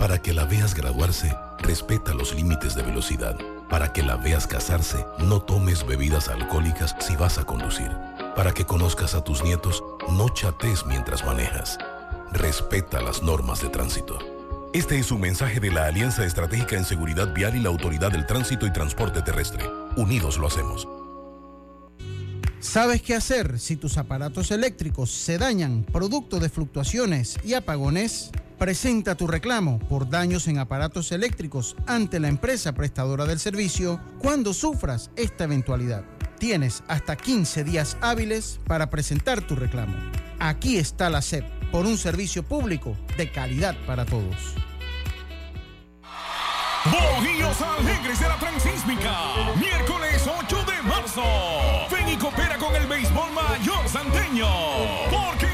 [0.00, 3.36] Para que la veas graduarse, respeta los límites de velocidad.
[3.68, 7.90] Para que la veas casarse, no tomes bebidas alcohólicas si vas a conducir.
[8.34, 11.76] Para que conozcas a tus nietos, no chates mientras manejas.
[12.32, 14.18] Respeta las normas de tránsito.
[14.72, 18.24] Este es un mensaje de la Alianza Estratégica en Seguridad Vial y la Autoridad del
[18.24, 19.68] Tránsito y Transporte Terrestre.
[19.98, 20.88] Unidos lo hacemos.
[22.58, 28.30] ¿Sabes qué hacer si tus aparatos eléctricos se dañan producto de fluctuaciones y apagones?
[28.60, 34.52] Presenta tu reclamo por daños en aparatos eléctricos ante la empresa prestadora del servicio cuando
[34.52, 36.04] sufras esta eventualidad.
[36.38, 39.96] Tienes hasta 15 días hábiles para presentar tu reclamo.
[40.38, 41.42] Aquí está la SEP
[41.72, 44.54] por un servicio público de calidad para todos.
[46.84, 49.12] Bohíos Alegres de la Transísmica,
[49.58, 51.22] miércoles 8 de marzo.
[51.90, 54.48] Ven y coopera con el béisbol mayor santeño.
[55.10, 55.49] Porque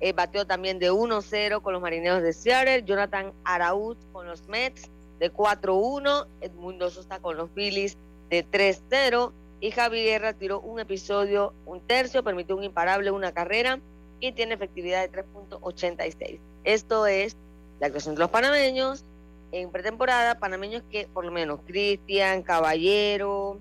[0.01, 4.91] eh, batió también de 1-0 con los Marineros de Seattle, Jonathan Araúz con los Mets
[5.19, 7.97] de 4-1, Edmundo Sosa con los Phillies
[8.31, 13.81] de 3-0 y Javi Guerra tiró un episodio, un tercio, permitió un imparable, una carrera
[14.21, 16.39] y tiene efectividad de 3.86.
[16.65, 17.37] Esto es
[17.81, 19.05] la actuación de los panameños
[19.53, 23.59] en pretemporada, panameños que por lo menos Cristian, Caballero,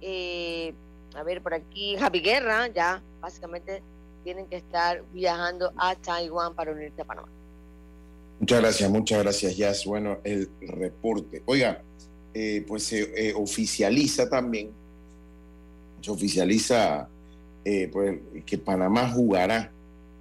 [0.00, 0.72] eh,
[1.14, 3.82] a ver por aquí, Javi Guerra, ya básicamente
[4.26, 7.28] tienen que estar viajando a Taiwán para unirse a Panamá.
[8.40, 9.84] Muchas gracias, muchas gracias, Jazz.
[9.86, 11.44] Bueno, el reporte.
[11.46, 11.80] Oiga,
[12.34, 14.72] eh, pues se eh, oficializa también,
[16.00, 17.08] se oficializa
[17.64, 19.70] eh, pues, que Panamá jugará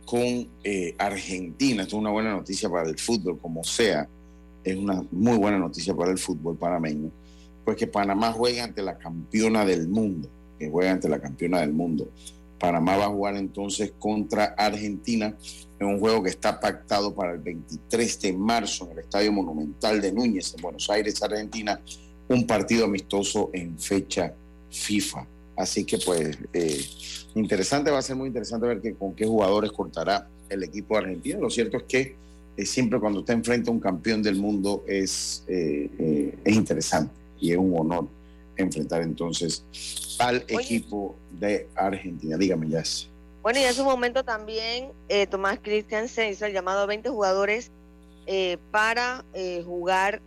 [0.06, 1.82] con eh, Argentina.
[1.82, 4.08] Esto es una buena noticia para el fútbol, como sea.
[4.64, 7.10] Es una muy buena noticia para el fútbol panameño.
[7.66, 11.74] Pues que Panamá juegue ante la campeona del mundo, que juega ante la campeona del
[11.74, 12.08] mundo.
[12.60, 15.36] Panamá va a jugar entonces contra Argentina
[15.80, 20.02] en un juego que está pactado para el 23 de marzo en el Estadio Monumental
[20.02, 21.80] de Núñez, en Buenos Aires, Argentina,
[22.30, 24.34] un partido amistoso en fecha
[24.70, 25.28] FIFA.
[25.58, 26.82] Así que pues eh,
[27.36, 31.02] interesante, va a ser muy interesante ver que, con qué jugadores cortará el equipo de
[31.02, 31.40] Argentina.
[31.40, 32.16] Lo cierto es que
[32.58, 37.52] eh, siempre cuando usted enfrenta a un campeón del mundo es, eh, es interesante y
[37.52, 38.08] es un honor
[38.58, 39.66] enfrentar entonces
[40.20, 42.38] al equipo de Argentina.
[42.38, 43.10] Dígame, Jazz.
[43.42, 47.10] Bueno, y en su momento también eh, Tomás Cristian se hizo el llamado a 20
[47.10, 47.72] jugadores
[48.26, 50.20] eh, para eh, jugar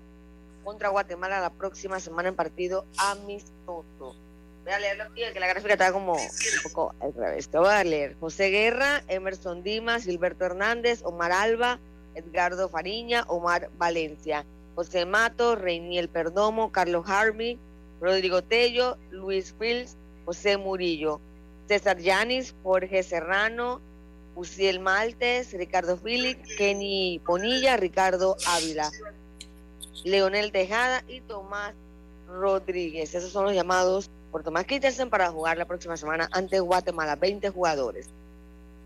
[0.62, 4.14] contra Guatemala la próxima semana en partido amistoso.
[4.62, 7.48] Voy a leerlo aquí, que la gráfica está como un poco al revés.
[7.48, 8.16] Te voy a leer.
[8.20, 11.80] José Guerra, Emerson Dimas, Gilberto Hernández, Omar Alba,
[12.14, 17.58] Edgardo Fariña, Omar Valencia, José Mato, Reiniel Perdomo, Carlos Harvey,
[18.00, 21.20] Rodrigo Tello, Luis Wills, José Murillo,
[21.66, 23.80] César Yanis, Jorge Serrano,
[24.34, 28.90] Uciel Maltes, Ricardo Philip, Kenny Ponilla, Ricardo Ávila,
[30.04, 31.74] Leonel Tejada y Tomás
[32.28, 33.14] Rodríguez.
[33.14, 37.50] Esos son los llamados por Tomás Christensen para jugar la próxima semana ante Guatemala, 20
[37.50, 38.08] jugadores.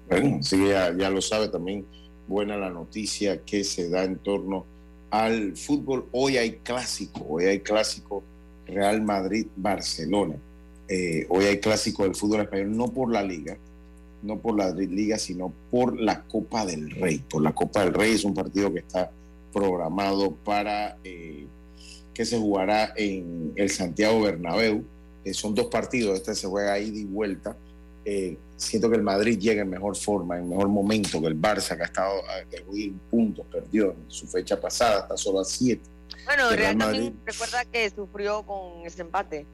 [0.09, 1.87] Bueno, que ya, ya lo sabe también
[2.27, 4.65] buena la noticia que se da en torno
[5.11, 6.07] al fútbol.
[6.13, 8.23] Hoy hay clásico, hoy hay clásico
[8.73, 10.37] Real Madrid-Barcelona.
[10.89, 13.57] Eh, hoy hay clásico del fútbol español, no por la liga,
[14.23, 17.19] no por la liga, sino por la Copa del Rey.
[17.31, 19.11] Por la Copa del Rey es un partido que está
[19.53, 21.47] programado para eh,
[22.13, 24.85] que se jugará en el Santiago Bernabéu.
[25.25, 27.57] Eh, son dos partidos, este se juega ida y vuelta.
[28.57, 31.83] Siento que el Madrid llega en mejor forma, en mejor momento que el Barça, que
[31.83, 32.15] ha estado
[32.51, 35.83] de puntos, perdió en su fecha pasada, está solo a siete.
[36.25, 39.47] Bueno, Real también recuerda que sufrió con ese empate.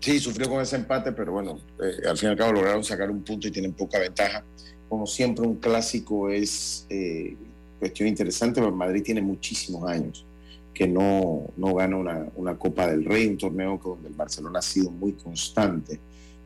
[0.00, 3.10] Sí, sufrió con ese empate, pero bueno, eh, al fin y al cabo lograron sacar
[3.10, 4.44] un punto y tienen poca ventaja.
[4.88, 7.36] Como siempre, un clásico es eh,
[7.78, 10.24] cuestión interesante, pero Madrid tiene muchísimos años
[10.72, 14.62] que no, no gana una, una, Copa del Rey, un torneo donde el Barcelona ha
[14.62, 15.98] sido muy constante,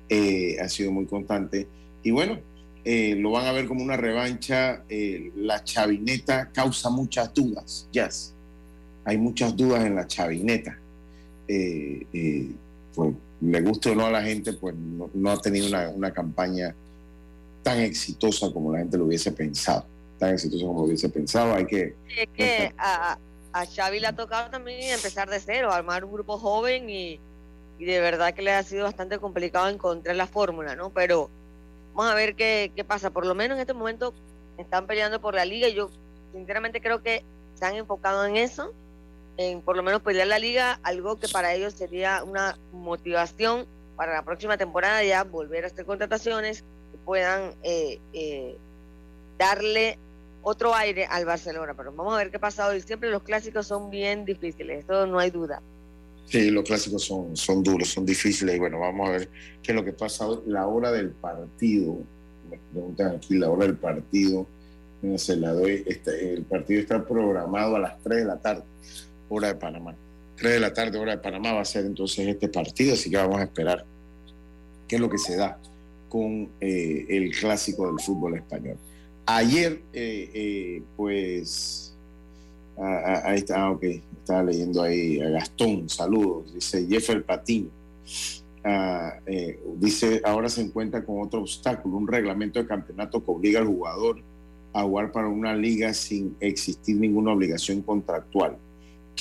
[0.09, 1.67] eh, ha sido muy constante.
[2.03, 2.39] Y bueno,
[2.85, 4.85] lo van a ver como una revancha.
[5.37, 8.35] la chavineta causa muchas dudas, Jazz.
[9.11, 10.79] Hay muchas dudas en la chavineta.
[12.95, 16.73] pues le guste o no a la gente, pues no, ha tenido una, campaña
[17.65, 19.85] tan exitosa como la gente lo hubiese pensado.
[20.17, 21.53] Tan exitosa como lo hubiese pensado.
[21.53, 21.97] Hay que.
[22.17, 23.19] Es que a,
[23.53, 27.19] a Xavi le ha tocado también empezar de cero, armar un grupo joven y,
[27.81, 30.91] y, de verdad que le ha sido bastante complicado encontrar la fórmula, ¿no?
[30.91, 31.31] Pero
[31.95, 33.11] vamos a ver qué, qué pasa.
[33.11, 34.15] Por lo menos en este momento
[34.57, 35.91] están peleando por la liga y yo
[36.33, 37.25] sinceramente creo que
[37.57, 38.73] se han enfocado en eso
[39.41, 43.67] en por lo menos pelear la liga, algo que para ellos sería una motivación
[43.97, 46.63] para la próxima temporada ya volver a hacer contrataciones
[46.93, 48.59] que puedan eh, eh,
[49.39, 49.99] darle
[50.43, 51.73] otro aire al Barcelona.
[51.75, 52.83] Pero vamos a ver qué pasa hoy.
[52.83, 55.63] Siempre los clásicos son bien difíciles, eso no hay duda.
[56.27, 58.57] Sí, los clásicos son, son duros, son difíciles.
[58.57, 59.31] Y bueno, vamos a ver
[59.63, 60.41] qué es lo que pasa hoy.
[60.49, 61.97] La hora del partido,
[62.51, 64.47] me preguntan aquí, la hora del partido,
[65.17, 68.65] se la doy, este, el partido está programado a las 3 de la tarde
[69.31, 69.97] hora de Panamá.
[70.37, 73.17] 3 de la tarde, hora de Panamá, va a ser entonces este partido, así que
[73.17, 73.85] vamos a esperar
[74.89, 75.59] qué es lo que se da
[76.09, 78.77] con eh, el clásico del fútbol español.
[79.27, 81.95] Ayer, eh, eh, pues,
[82.77, 83.85] ahí está, ah, ok,
[84.19, 87.71] estaba leyendo ahí a Gastón, saludos, dice Jeffer Patiño.
[88.65, 89.19] Ah,
[89.77, 94.23] dice, ahora se encuentra con otro obstáculo, un reglamento de campeonato que obliga al jugador
[94.73, 98.57] a jugar para una liga sin existir ninguna obligación contractual.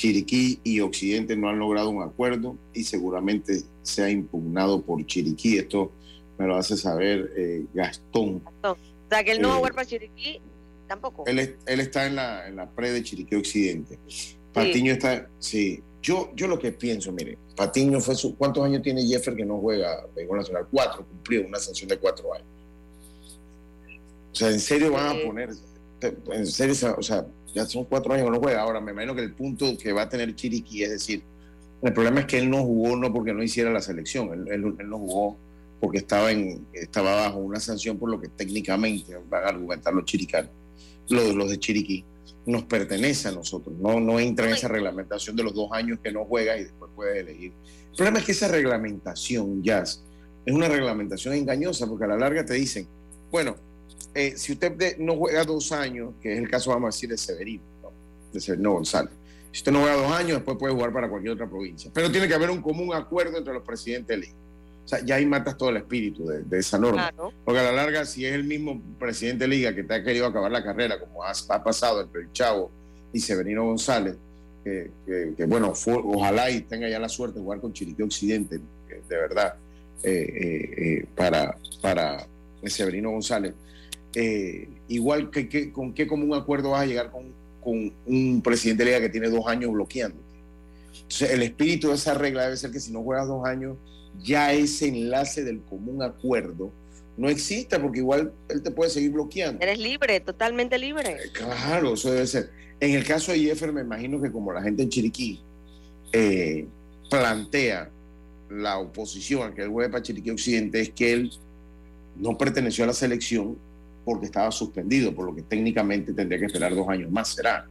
[0.00, 5.58] Chiriquí y Occidente no han logrado un acuerdo y seguramente se ha impugnado por Chiriquí.
[5.58, 5.92] Esto
[6.38, 8.42] me lo hace saber eh, Gastón.
[8.62, 8.76] O
[9.10, 10.40] sea, que él no va a eh, para Chiriquí
[10.88, 11.24] tampoco.
[11.26, 13.98] Él, él está en la, en la, pre de Chiriquí Occidente.
[14.54, 15.82] Patiño está, sí.
[16.00, 18.34] Yo, yo lo que pienso, mire, Patiño fue su.
[18.36, 20.66] ¿Cuántos años tiene Jeffer que no juega béisbol nacional?
[20.70, 22.48] Cuatro, cumplió una sanción de cuatro años.
[24.32, 25.50] O sea, ¿en serio van a poner
[26.32, 28.62] en serio, o sea, ya son cuatro años que no juega.
[28.62, 31.22] Ahora, me imagino que el punto que va a tener Chiriquí es decir,
[31.82, 34.98] el problema es que él no jugó no porque no hiciera la selección, él, no
[34.98, 35.36] jugó
[35.80, 40.04] porque estaba, en, estaba bajo una sanción por lo que técnicamente van a argumentar los
[40.04, 40.50] chiricanos,
[41.08, 42.04] los, los de Chiriquí,
[42.44, 46.12] nos pertenece a nosotros, no, no entra en esa reglamentación de los dos años que
[46.12, 47.52] no juega y después puede elegir.
[47.90, 50.02] El problema es que esa reglamentación, ya es
[50.46, 52.86] una reglamentación engañosa porque a la larga te dicen,
[53.30, 53.56] bueno,
[54.14, 57.16] eh, si usted no juega dos años, que es el caso, vamos a decir, de
[57.16, 57.62] Severino,
[58.32, 59.12] de Severino González,
[59.52, 61.90] si usted no juega dos años, después puede jugar para cualquier otra provincia.
[61.92, 64.34] Pero tiene que haber un común acuerdo entre los presidentes de liga.
[64.84, 67.12] O sea, ya ahí matas todo el espíritu de, esa norma.
[67.44, 70.26] Porque a la larga, si es el mismo presidente de liga que te ha querido
[70.26, 72.70] acabar la carrera, como ha, pasado entre el Chavo
[73.12, 74.16] y Severino González,
[74.64, 74.90] que,
[75.46, 75.72] bueno,
[76.04, 78.58] ojalá y tenga ya la suerte de jugar con Chiriquí Occidente,
[79.08, 79.54] de verdad,
[80.02, 82.26] eh, eh, para, para
[82.66, 83.54] Severino González
[84.14, 87.38] eh, igual que, con qué común acuerdo vas a llegar con,
[88.06, 90.18] un presidente de liga que tiene dos años bloqueando.
[90.92, 93.76] Entonces, el espíritu de esa regla debe ser que si no juegas dos años,
[94.22, 96.72] ya ese enlace del común acuerdo
[97.16, 99.62] no existe, porque igual él te puede seguir bloqueando.
[99.62, 101.12] Eres libre, totalmente libre.
[101.12, 102.50] Eh, claro, eso debe ser.
[102.80, 105.42] En el caso de Jeffer, me imagino que como la gente en Chiriquí
[106.12, 106.66] eh,
[107.10, 107.90] plantea
[108.48, 111.30] la oposición a que él juegue para Chiriquí Occidente, es que él
[112.16, 113.58] no perteneció a la selección
[114.04, 117.66] porque estaba suspendido, por lo que técnicamente tendría que esperar dos años más, será,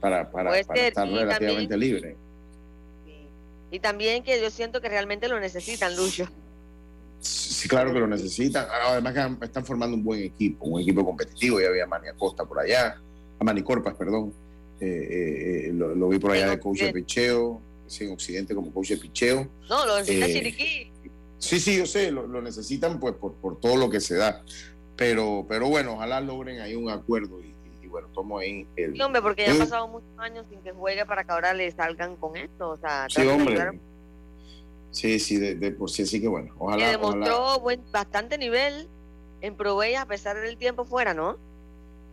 [0.00, 2.16] para, para, estar relativamente libre.
[3.70, 6.28] Y también que yo siento que realmente lo necesitan, Lucho.
[7.20, 8.66] Sí, claro que lo necesitan.
[8.86, 11.60] Además que están formando un buen equipo, un equipo competitivo.
[11.60, 13.00] Ya había Mania Costa por allá,
[13.38, 14.32] a Mani Corpas, perdón.
[14.80, 17.60] Eh, eh, eh, lo, vi por allá de coach de picheo,
[18.00, 19.46] en Occidente como coach de picheo.
[19.68, 20.90] No, lo necesita Chiriquí.
[21.38, 24.42] Sí, sí, yo sé, lo, lo necesitan pues por, por, todo lo que se da.
[25.00, 28.92] Pero, pero bueno, ojalá logren ahí un acuerdo y, bueno, tomo ahí el...
[28.92, 31.70] Sí, hombre, porque ya han pasado muchos años sin que juegue para que ahora le
[31.72, 32.68] salgan con esto.
[32.68, 33.80] O sea, Sí, hombre.
[34.90, 37.58] Sí, sí, de, de por sí, así que bueno, que ojalá, demostró ojalá.
[37.62, 38.88] buen, bastante nivel
[39.40, 41.38] en Proveya a pesar del tiempo fuera, ¿no?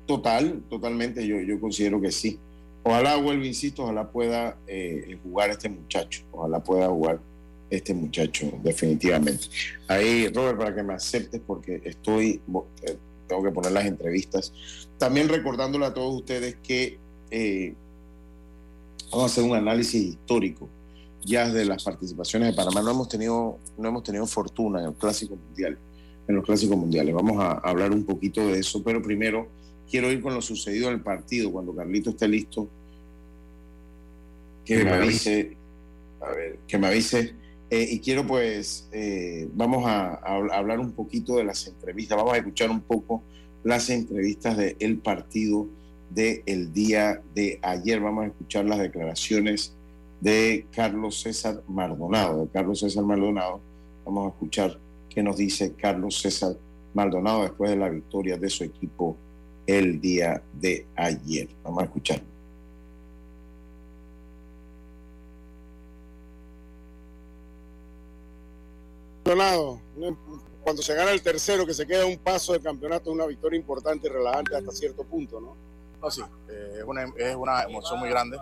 [0.06, 2.40] Total, totalmente, yo, yo considero que sí.
[2.84, 7.20] Ojalá, vuelvo, insisto, ojalá pueda eh, jugar este muchacho, ojalá pueda jugar
[7.70, 9.48] este muchacho, definitivamente.
[9.88, 12.42] Ahí, Robert, para que me aceptes, porque estoy,
[12.84, 12.98] eh,
[13.28, 14.54] tengo que poner las entrevistas.
[14.98, 16.98] También recordándole a todos ustedes que
[17.30, 17.74] eh,
[19.12, 20.70] vamos a hacer un análisis histórico
[21.24, 22.82] ya de las participaciones de Panamá.
[22.82, 25.78] No hemos tenido, no hemos tenido fortuna en el Clásico Mundial,
[26.28, 27.14] en los Clásicos Mundiales.
[27.14, 29.48] Vamos a hablar un poquito de eso, pero primero
[29.90, 31.52] quiero ir con lo sucedido en el partido.
[31.52, 32.70] Cuando Carlito esté listo,
[34.64, 35.58] que me avise,
[36.22, 37.36] a ver, que me avise.
[37.70, 42.38] Eh, y quiero pues, eh, vamos a, hablar un poquito de las entrevistas, vamos a
[42.38, 43.24] escuchar un poco
[43.64, 45.68] las entrevistas del partido
[46.10, 48.00] del día de ayer.
[48.00, 49.74] Vamos a escuchar las declaraciones
[50.22, 53.60] de Carlos César Maldonado, de Carlos César Maldonado.
[54.06, 56.56] Vamos a escuchar qué nos dice Carlos César
[56.94, 59.18] Maldonado después de la victoria de su equipo
[59.66, 61.50] el día de ayer.
[61.64, 62.37] Vamos a escuchar.
[70.64, 73.60] Cuando se gana el tercero, que se queda un paso del campeonato, es una victoria
[73.60, 75.56] importante y relajante hasta cierto punto, ¿no?
[76.02, 78.38] No, sí, eh, es, una, es una emoción muy grande.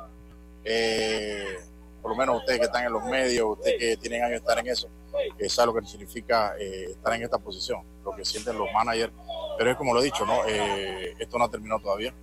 [0.64, 1.58] Eh,
[2.02, 4.60] por lo menos ustedes que están en los medios, ustedes que tienen años de estar
[4.60, 4.90] en eso,
[5.38, 9.14] que saben lo que significa eh, estar en esta posición, lo que sienten los managers.
[9.58, 10.46] Pero es como lo he dicho, ¿no?
[10.48, 12.14] Eh, esto no ha terminado todavía.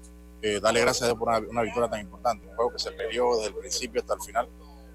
[0.41, 2.91] Eh, darle gracias a Dios por una, una victoria tan importante, un juego que se
[2.93, 4.49] peleó desde el principio hasta el final.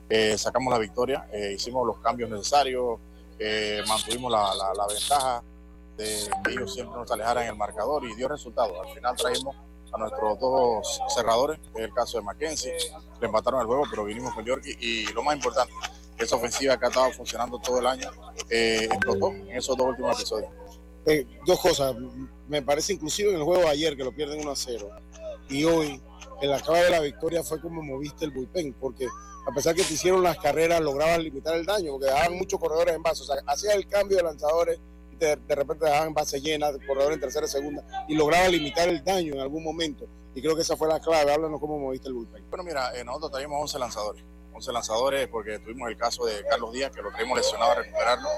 [0.10, 3.00] Eh, sacamos la victoria, eh, hicimos los cambios necesarios,
[3.40, 5.44] eh, mantuvimos la, la- la ventaja
[5.98, 8.82] de que ellos siempre nos alejaran en el marcador y dio resultado.
[8.82, 9.56] Al final trajimos
[9.92, 12.74] a nuestros dos cerradores, que es el caso de Mackenzie,
[13.20, 15.74] le empataron el juego, pero vinimos con Yorkie y lo más importante,
[16.18, 18.10] esa ofensiva que ha estado funcionando todo el año,
[18.50, 20.50] eh, explotó en esos dos últimos episodios.
[21.06, 21.96] Eh, dos cosas.
[22.48, 24.90] Me parece inclusive en el juego de ayer que lo pierden 1 a 0
[25.50, 26.02] y hoy
[26.42, 29.08] en la clave de la victoria fue como moviste el bullpen, porque
[29.48, 32.94] a pesar que te hicieron las carreras, lograban limitar el daño, porque dejaban muchos corredores
[32.94, 33.24] en base.
[33.24, 34.78] O sea, hacías el cambio de lanzadores
[35.10, 38.90] y de, de repente dejaban base llena, corredores en tercera y segunda, y lograban limitar
[38.90, 40.06] el daño en algún momento.
[40.36, 41.32] Y creo que esa fue la clave.
[41.32, 42.44] Háblanos cómo moviste el bullpen.
[42.50, 44.24] Bueno, mira, eh, nosotros traímos 11 lanzadores.
[44.52, 48.30] 11 lanzadores porque tuvimos el caso de Carlos Díaz, que lo traímos lesionado a recuperarlo.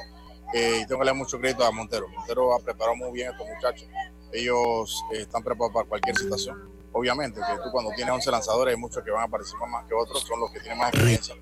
[0.54, 2.08] Eh, y tengo que darle mucho crédito a Montero.
[2.08, 3.88] Montero ha preparado muy bien a estos muchachos.
[4.32, 6.79] Ellos eh, están preparados para cualquier situación.
[6.92, 9.94] Obviamente que tú cuando tienes 11 lanzadores hay muchos que van a participar más que
[9.94, 11.36] otros, son los que tienen más experiencia.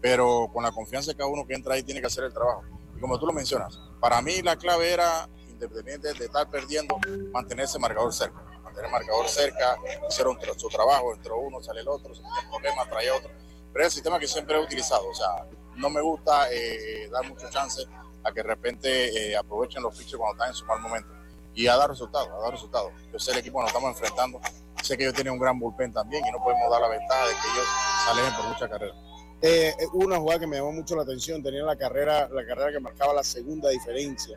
[0.00, 2.62] Pero con la confianza de cada uno que entra ahí tiene que hacer el trabajo.
[2.96, 6.98] Y como tú lo mencionas, para mí la clave era, independiente de estar perdiendo,
[7.32, 8.40] mantenerse marcador cerca.
[8.62, 9.76] Mantener el marcador cerca,
[10.08, 13.30] hicieron su trabajo, entró uno, sale el otro, se tenía problemas, traía otro.
[13.72, 15.08] Pero es el sistema que siempre he utilizado.
[15.08, 15.46] O sea,
[15.76, 17.82] no me gusta eh, dar mucho chance
[18.24, 21.08] a que de repente eh, aprovechen los pitchers cuando están en su mal momento.
[21.54, 22.92] Y a dar resultados, a dar resultados.
[23.12, 24.40] Yo sé el equipo que nos estamos enfrentando,
[24.82, 27.32] sé que ellos tienen un gran bullpen también y no podemos dar la ventaja de
[27.32, 27.66] que ellos
[28.04, 28.94] se alejen por mucha carrera.
[29.42, 32.72] Eh, eh, una jugada que me llamó mucho la atención, tenía la carrera, la carrera
[32.72, 34.36] que marcaba la segunda diferencia.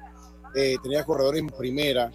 [0.55, 2.11] Eh, tenía corredores en primera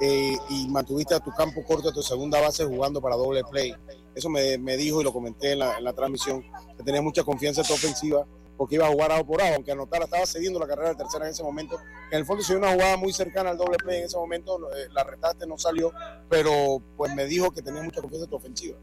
[0.00, 3.74] eh, y mantuviste a tu campo corto, a tu segunda base jugando para doble play.
[4.14, 6.42] Eso me, me dijo y lo comenté en la, en la transmisión,
[6.76, 8.26] que tenía mucha confianza en tu ofensiva
[8.58, 11.30] porque iba a jugar a por aunque anotara, estaba cediendo la carrera de tercera en
[11.30, 11.78] ese momento.
[12.10, 14.58] En el fondo se dio una jugada muy cercana al doble play en ese momento,
[14.74, 15.92] eh, la retaste, no salió,
[16.28, 18.76] pero pues me dijo que tenía mucha confianza en tu ofensiva.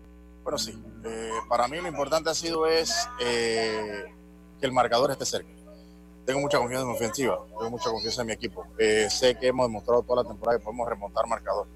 [0.43, 0.81] Bueno, sí.
[1.03, 4.05] Eh, para mí lo importante ha sido es eh,
[4.59, 5.49] que el marcador esté cerca.
[6.25, 8.65] Tengo mucha confianza en mi ofensiva, tengo mucha confianza en mi equipo.
[8.77, 11.67] Sé que hemos demostrado toda la temporada que podemos remontar marcador.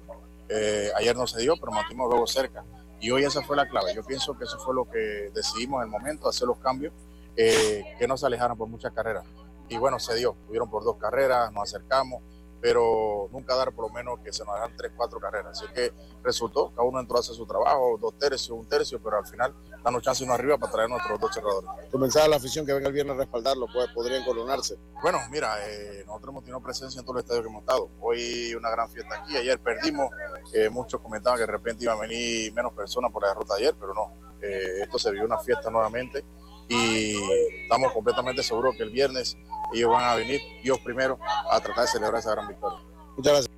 [0.96, 2.64] Ayer no se dio, pero mantuvimos luego cerca.
[3.02, 3.94] Y hoy esa fue la clave.
[3.94, 6.94] Yo pienso que eso fue lo que decidimos en el momento, hacer los cambios,
[7.42, 9.24] eh, que no se alejaran por muchas carreras.
[9.70, 10.36] Y bueno, se dio.
[10.46, 12.22] Tuvieron por dos carreras, nos acercamos,
[12.60, 15.58] pero nunca dar por lo menos que se nos dejan tres, cuatro carreras.
[15.58, 19.20] Así que resultó, cada uno entró a hacer su trabajo, dos tercios, un tercio, pero
[19.20, 21.90] al final damos chance uno arriba para traer nuestros dos cerradores.
[21.90, 24.78] Tu mensaje a la afición que venga el viernes a respaldarlo, pues podrían coronarse.
[25.02, 27.90] Bueno, mira, eh, nosotros hemos tenido presencia en todos los estadios que hemos estado.
[28.02, 30.10] Hoy una gran fiesta aquí, ayer perdimos,
[30.54, 33.62] eh, muchos comentaban que de repente iban a venir menos personas por la derrota de
[33.62, 36.24] ayer, pero no, Eh, esto se vivió una fiesta nuevamente
[36.70, 37.16] y
[37.64, 39.36] estamos completamente seguros que el viernes
[39.74, 41.20] ellos van a venir, Dios primero,
[41.52, 42.80] a tratar de celebrar esa gran victoria.
[43.18, 43.50] Muchas gracias.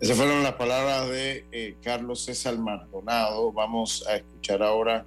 [0.00, 3.52] Esas fueron las palabras de eh, Carlos César Maldonado.
[3.52, 5.06] Vamos a escuchar ahora,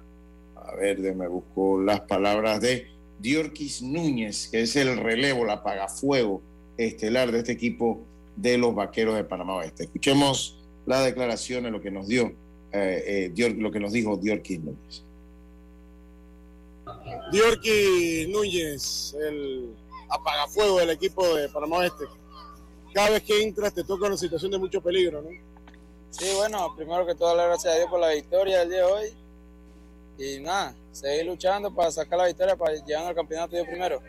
[0.56, 5.54] a ver, de me busco las palabras de Diorquis Núñez, que es el relevo, la
[5.54, 6.42] apagafuego
[6.76, 8.00] estelar de este equipo
[8.36, 9.84] de los Vaqueros de Panamá Oeste.
[9.84, 12.32] Escuchemos las declaraciones, lo que nos dio,
[12.72, 15.04] eh, eh, lo que nos dijo Diorquis Núñez.
[17.30, 19.74] Diorqui Núñez, el
[20.08, 22.04] apagafuego del equipo de Panamá Este.
[22.94, 25.28] Cada vez que entras te toca una situación de mucho peligro, ¿no?
[26.10, 29.16] Sí, bueno, primero que todo, gracias a Dios por la victoria del día de hoy.
[30.18, 34.00] Y nada, seguir luchando para sacar la victoria, para llegar al campeonato yo primero.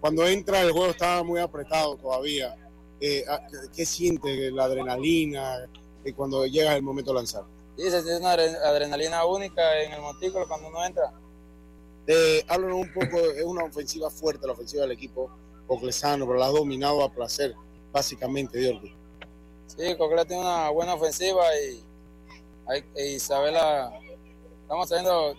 [0.00, 2.56] Cuando entra el juego estaba muy apretado todavía.
[3.00, 3.40] Eh, ah,
[3.74, 5.68] ¿Qué siente la adrenalina
[6.04, 7.44] eh, cuando llega el momento de lanzar?
[7.76, 11.12] Sí, se siente una adrenalina única en el montículo cuando uno entra.
[12.06, 15.30] Eh, háblanos un poco, es una ofensiva fuerte la ofensiva del equipo
[15.66, 17.54] coclesano, pero la ha dominado a placer,
[17.92, 18.80] básicamente, Dios.
[19.66, 21.82] Sí, Cocle tiene una buena ofensiva y,
[22.96, 23.90] y Isabela,
[24.62, 25.34] estamos teniendo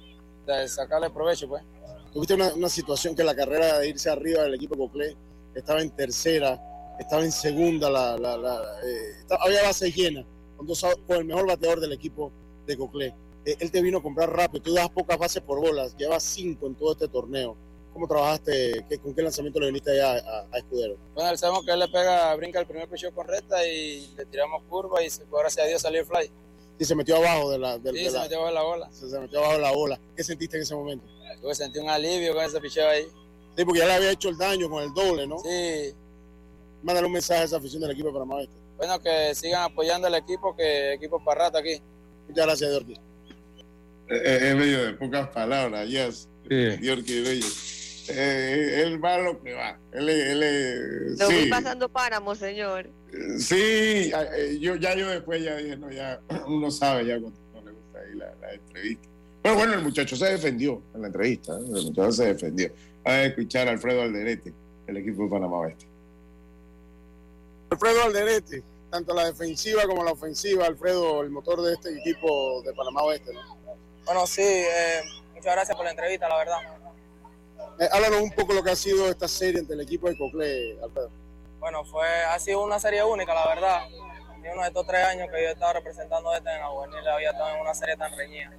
[0.48, 1.64] de sacarle provecho, pues.
[2.12, 5.16] Tuviste una, una, situación que la carrera de irse arriba del equipo Cocle
[5.56, 6.60] estaba en tercera,
[7.00, 10.26] estaba en segunda, la, la, la eh, había base llena,
[10.58, 12.32] con, con el mejor bateador del equipo
[12.66, 13.16] de Cocle.
[13.46, 16.68] Eh, él te vino a comprar rápido, tú das pocas bases por bolas, llevas cinco
[16.68, 17.58] en todo este torneo.
[17.94, 18.86] ¿Cómo trabajaste?
[18.90, 20.98] ¿Qué, ¿Con qué lanzamiento le viniste allá a, a, Escudero?
[21.14, 24.64] Bueno, sabemos que él le pega, brinca el primer picheo con recta y le tiramos
[24.64, 26.32] curva y gracias a Dios salió el fly.
[26.80, 27.78] Y se metió abajo de la...
[27.78, 28.92] De, sí, de se la, metió abajo de la bola.
[28.92, 30.00] Se, se, metió abajo de la bola.
[30.16, 31.06] ¿Qué sentiste en ese momento?
[31.44, 33.04] Yo sentí un alivio con ese picheo ahí.
[33.56, 35.38] Sí, porque ya le había hecho el daño con el doble, ¿no?
[35.40, 35.94] Sí.
[36.82, 38.56] Mándale un mensaje a esa afición del equipo de Panamá Este.
[38.78, 41.80] Bueno, que sigan apoyando al equipo, que equipo para rato aquí.
[42.28, 42.96] Muchas gracias, Dorqui.
[44.08, 46.30] Es medio de pocas palabras, yes.
[46.50, 46.78] Sí.
[46.78, 47.48] Diorqui Bello.
[48.10, 49.80] Eh, él va a lo que va.
[49.94, 51.34] Él, él, lo sí.
[51.34, 52.90] voy pasando páramo, señor.
[53.38, 54.12] Sí,
[54.60, 58.00] yo ya yo después ya dije, no, ya uno sabe ya cuando no le gusta
[58.00, 59.08] ahí la, la entrevista.
[59.42, 61.64] Pero bueno, el muchacho se defendió en la entrevista, ¿eh?
[61.66, 62.72] el muchacho se defendió.
[63.06, 64.54] A escuchar a Alfredo Alderete,
[64.88, 65.86] el equipo de Panamá Oeste.
[67.70, 72.74] Alfredo Alderete, tanto la defensiva como la ofensiva, Alfredo, el motor de este equipo de
[72.74, 73.58] Panamá Oeste, ¿no?
[74.06, 75.02] Bueno, sí, eh,
[75.34, 76.58] muchas gracias por la entrevista, la verdad.
[77.80, 80.78] Eh, háblanos un poco lo que ha sido esta serie entre el equipo de Cocle,
[80.82, 81.10] Alfredo.
[81.60, 83.82] Bueno, fue, ha sido una serie única, la verdad.
[84.44, 87.08] Y uno de estos tres años que yo he estado representando este en la juvenil
[87.08, 88.52] había estado en una serie tan reñida.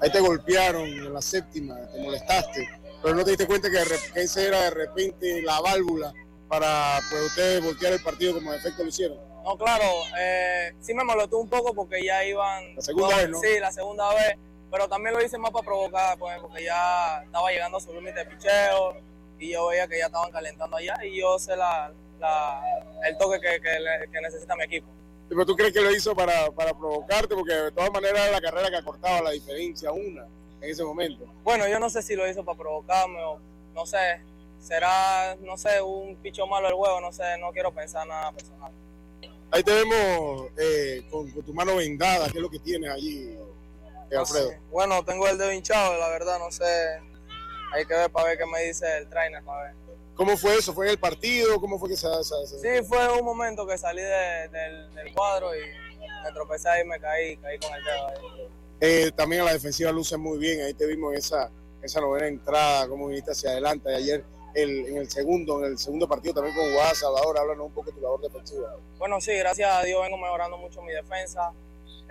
[0.00, 2.68] Ahí te golpearon en la séptima, te molestaste,
[3.02, 3.78] pero no te diste cuenta que,
[4.12, 6.12] que esa era de repente la válvula
[6.48, 9.18] para pues, ustedes voltear el partido como de efecto lo hicieron.
[9.42, 9.84] No, claro,
[10.18, 12.76] eh, sí me molestó un poco porque ya iban...
[12.76, 13.40] La segunda vez, ¿no?
[13.40, 14.36] Sí, la segunda vez
[14.72, 18.20] pero también lo hice más para provocar, pues, porque ya estaba llegando a su límite
[18.20, 18.96] de picheo
[19.38, 22.62] y yo veía que ya estaban calentando allá y yo sé la, la
[23.06, 24.88] el toque que, que, que, necesita mi equipo.
[25.28, 27.34] ¿Pero tú crees que lo hizo para, para provocarte?
[27.34, 30.24] Porque de todas maneras era la carrera que acortaba la diferencia, una,
[30.62, 31.26] en ese momento.
[31.44, 33.38] Bueno, yo no sé si lo hizo para provocarme o
[33.74, 34.22] no sé,
[34.58, 38.72] será, no sé, un picho malo el huevo, no sé, no quiero pensar nada personal.
[39.50, 43.36] Ahí te vemos eh, con, con tu mano vendada, ¿qué es lo que tienes allí?
[44.16, 44.46] Alfredo?
[44.46, 44.60] No sé.
[44.70, 46.64] Bueno, tengo el dedo hinchado, la verdad, no sé.
[47.72, 49.74] Hay que ver para ver qué me dice el trainer, para ver.
[50.14, 50.74] ¿Cómo fue eso?
[50.74, 51.60] ¿Fue en el partido?
[51.60, 52.58] ¿Cómo fue que se, se, se...
[52.58, 55.60] Sí, fue un momento que salí de, del, del, cuadro y
[56.22, 58.48] me tropecé y me caí, caí con el dedo ahí.
[58.80, 61.50] Eh, también la defensiva luce muy bien, ahí te vimos esa,
[61.82, 63.90] esa novena entrada, cómo viniste hacia adelante.
[63.92, 67.66] Y ayer el, en el segundo, en el segundo partido también con Guadalajara, Salvador, háblanos
[67.66, 68.76] un poco de tu labor defensiva.
[68.98, 71.52] Bueno, sí, gracias a Dios vengo mejorando mucho mi defensa.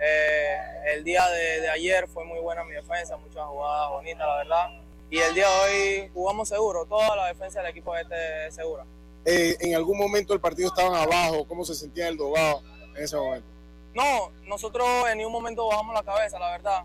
[0.04, 0.56] Eh,
[0.94, 4.68] el día de, de, ayer fue muy buena mi defensa, muchas jugadas bonitas, la verdad.
[5.10, 8.84] Y el día de hoy jugamos seguro, toda la defensa del equipo este es segura.
[9.24, 11.46] Eh, ¿En algún momento el partido estaban abajo?
[11.46, 12.64] ¿Cómo se sentía el dogado
[12.96, 13.46] en ese momento?
[13.94, 16.82] No, nosotros en ningún momento bajamos la cabeza, la verdad.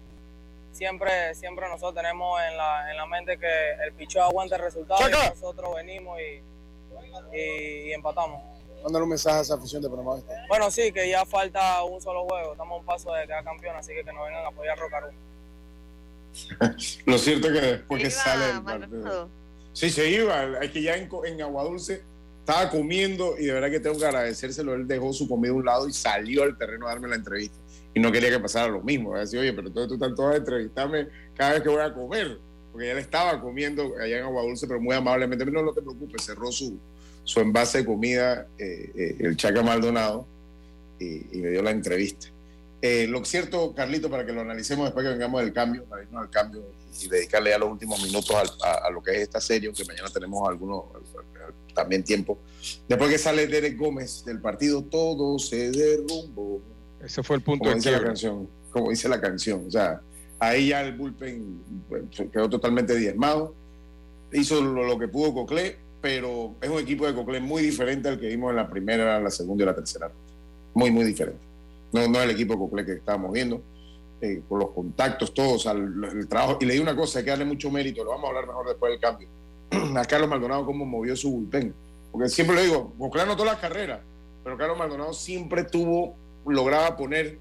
[0.72, 5.09] Siempre, siempre nosotros tenemos en la, en la mente que el pichón aguanta el resultado
[5.09, 10.17] y nosotros venimos y, y, y empatamos mandar un mensaje a esa afición de Panamá
[10.17, 10.34] Este.
[10.47, 12.51] Bueno, sí, que ya falta un solo juego.
[12.53, 15.07] Estamos a un paso de quedar campeón, así que que nos vengan a apoyar Rocarú.
[17.05, 19.30] Lo cierto es que después que sale el partido.
[19.73, 20.63] Sí, se iba.
[20.63, 22.01] Es que ya en, en Aguadulce
[22.39, 24.73] estaba comiendo y de verdad que tengo que agradecérselo.
[24.73, 27.57] Él dejó su comida a un lado y salió al terreno a darme la entrevista.
[27.93, 29.17] Y no quería que pasara lo mismo.
[29.17, 32.38] Decía, oye, pero tú, tú estás todo a entrevistarme cada vez que voy a comer.
[32.71, 35.45] Porque ya le estaba comiendo allá en Aguadulce, pero muy amablemente.
[35.45, 36.80] No, no te preocupes, cerró su,
[37.28, 40.25] su envase de comida, eh, eh, el Chaca Maldonado,
[40.97, 42.28] y, y, me dio la entrevista.
[42.82, 46.21] Eh, lo cierto, Carlito, para que lo analicemos después que vengamos del cambio, para irnos
[46.21, 46.63] al cambio
[47.03, 49.84] y dedicarle ya los últimos minutos al, a, a, lo que es esta serie, aunque
[49.84, 50.86] mañana tenemos algunos
[51.75, 52.39] también tiempo.
[52.88, 56.61] Después que sale Derek Gómez del partido, todo se derrumbó.
[57.03, 59.65] Ese fue el punto como dice la canción, como dice la canción.
[59.67, 59.99] O sea,
[60.39, 61.61] ahí ya el bullpen
[62.32, 63.53] quedó totalmente diezmado.
[64.32, 65.78] Hizo lo, lo que pudo Coclé,
[66.08, 69.30] pero es un equipo de Coclé muy diferente al que vimos en la primera, la
[69.30, 70.10] segunda y la tercera.
[70.74, 71.41] Muy, muy diferente.
[71.91, 73.62] No, no el equipo completo que estábamos viendo,
[74.22, 76.60] eh, con los contactos, todos, el, el, trabajo.
[76.62, 78.70] Y le di una cosa, hay que darle mucho mérito, lo vamos a hablar mejor
[78.70, 79.28] después del cambio.
[79.97, 81.74] a Carlos Maldonado, cómo movió su bullpen.
[82.10, 83.99] Porque siempre le digo, Boclé anotó las carreras,
[84.45, 87.38] pero Carlos Maldonado siempre tuvo, lograba poner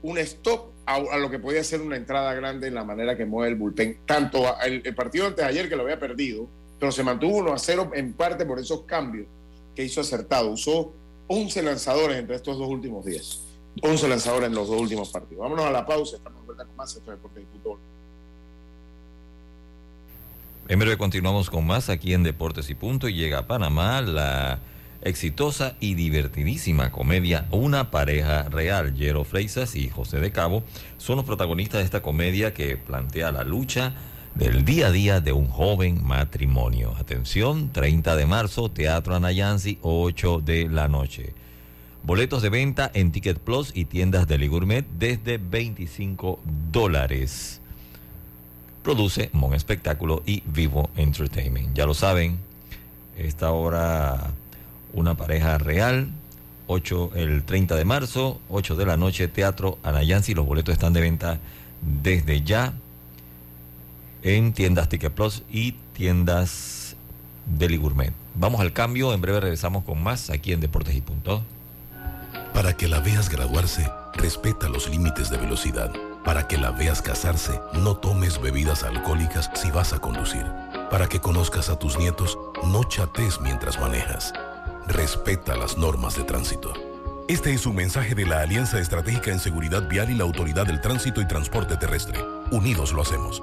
[0.00, 3.50] un stop a, lo que podía ser una entrada grande en la manera que mueve
[3.50, 3.98] el bullpen.
[4.06, 6.48] Tanto el, el partido antes de ayer que lo había perdido,
[6.78, 9.26] pero se mantuvo 1 a 0 en parte por esos cambios
[9.74, 10.50] que hizo acertado.
[10.50, 10.92] Usó
[11.28, 13.40] 11 lanzadores entre estos dos últimos días.
[13.82, 15.42] 11 lanzadores en los dos últimos partidos.
[15.42, 16.16] Vámonos a la pausa.
[16.16, 17.78] Estamos vuelta con más esto de Deportes y Punto.
[20.68, 24.58] En breve continuamos con más aquí en Deportes y Punto y llega a Panamá la
[25.00, 28.94] exitosa y divertidísima comedia Una pareja real.
[28.96, 30.62] Jero Freisas y José de Cabo
[30.98, 33.94] son los protagonistas de esta comedia que plantea la lucha
[34.34, 36.94] del día a día de un joven matrimonio.
[36.98, 41.34] Atención, 30 de marzo, Teatro Anayansi, 8 de la noche.
[42.02, 47.60] Boletos de venta en Ticket Plus y tiendas de Gourmet desde 25 dólares.
[48.82, 51.76] Produce Mon Espectáculo y Vivo Entertainment.
[51.76, 52.38] Ya lo saben,
[53.16, 54.30] esta hora
[54.94, 56.08] una pareja real.
[56.70, 60.34] 8, el 30 de marzo, 8 de la noche, Teatro Anayansi.
[60.34, 61.38] Los boletos están de venta
[62.02, 62.74] desde ya
[64.22, 66.96] en tiendas Ticket Plus y tiendas
[67.46, 68.12] Deli Gourmet.
[68.34, 71.42] Vamos al cambio, en breve regresamos con más aquí en Deportes y Punto.
[72.52, 75.92] Para que la veas graduarse, respeta los límites de velocidad.
[76.24, 80.44] Para que la veas casarse, no tomes bebidas alcohólicas si vas a conducir.
[80.90, 84.32] Para que conozcas a tus nietos, no chates mientras manejas.
[84.86, 86.72] Respeta las normas de tránsito.
[87.28, 90.80] Este es un mensaje de la Alianza Estratégica en Seguridad Vial y la Autoridad del
[90.80, 92.18] Tránsito y Transporte Terrestre.
[92.50, 93.42] Unidos lo hacemos.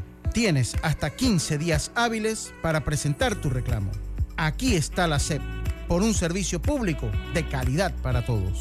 [0.33, 3.91] Tienes hasta 15 días hábiles para presentar tu reclamo.
[4.37, 5.41] Aquí está la SEP,
[5.87, 8.59] por un servicio público de calidad para todos.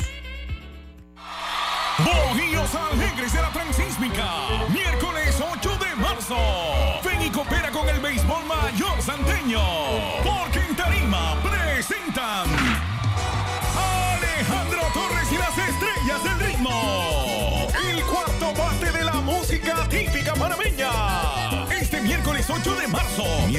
[1.99, 4.27] Bojíos Alegres de la Transísmica,
[4.73, 6.37] miércoles 8 de marzo.
[7.05, 9.61] Ven y coopera con el béisbol mayor santeño,
[10.25, 10.60] porque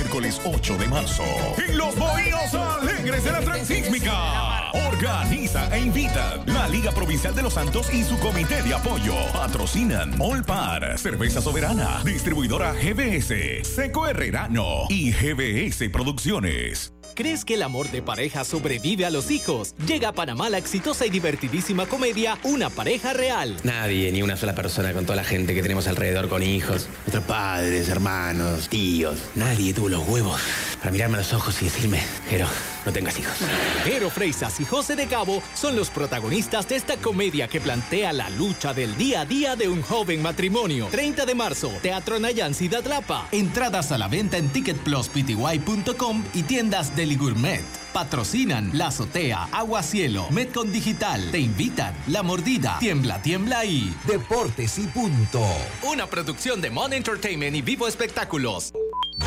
[0.02, 1.24] Miércoles 8 de marzo.
[1.64, 4.61] En los Bohíos Alegres de la Transísmica.
[4.74, 9.14] Organiza e invita la Liga Provincial de los Santos y su comité de apoyo.
[9.34, 16.94] Patrocinan Molpar, Cerveza Soberana, Distribuidora GBS, Seco Herrerano y GBS Producciones.
[17.14, 19.76] ¿Crees que el amor de pareja sobrevive a los hijos?
[19.86, 23.58] Llega a Panamá la exitosa y divertidísima comedia Una pareja real.
[23.64, 27.24] Nadie, ni una sola persona con toda la gente que tenemos alrededor con hijos, nuestros
[27.26, 29.20] padres, hermanos, tíos.
[29.36, 30.40] Nadie tuvo los huevos
[30.80, 32.48] para mirarme a los ojos y decirme, Jero,
[32.86, 33.36] no tengas hijos.
[33.84, 38.30] Jero Freisas y José de Cabo son los protagonistas de esta comedia que plantea la
[38.30, 40.88] lucha del día a día de un joven matrimonio.
[40.92, 43.28] 30 de marzo, Teatro Nayan Ciudad Lapa.
[43.32, 47.64] Entradas a la venta en ticketpluspty.com y tiendas Gourmet.
[47.94, 51.32] Patrocinan La Azotea, Agua Cielo, Metcon Digital.
[51.32, 55.46] Te invitan La Mordida, Tiembla, Tiembla y Deportes y Punto.
[55.84, 58.72] Una producción de Mon Entertainment y Vivo Espectáculos.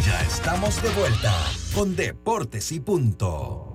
[0.06, 1.34] Ya estamos de vuelta
[1.74, 3.73] con Deportes y Punto.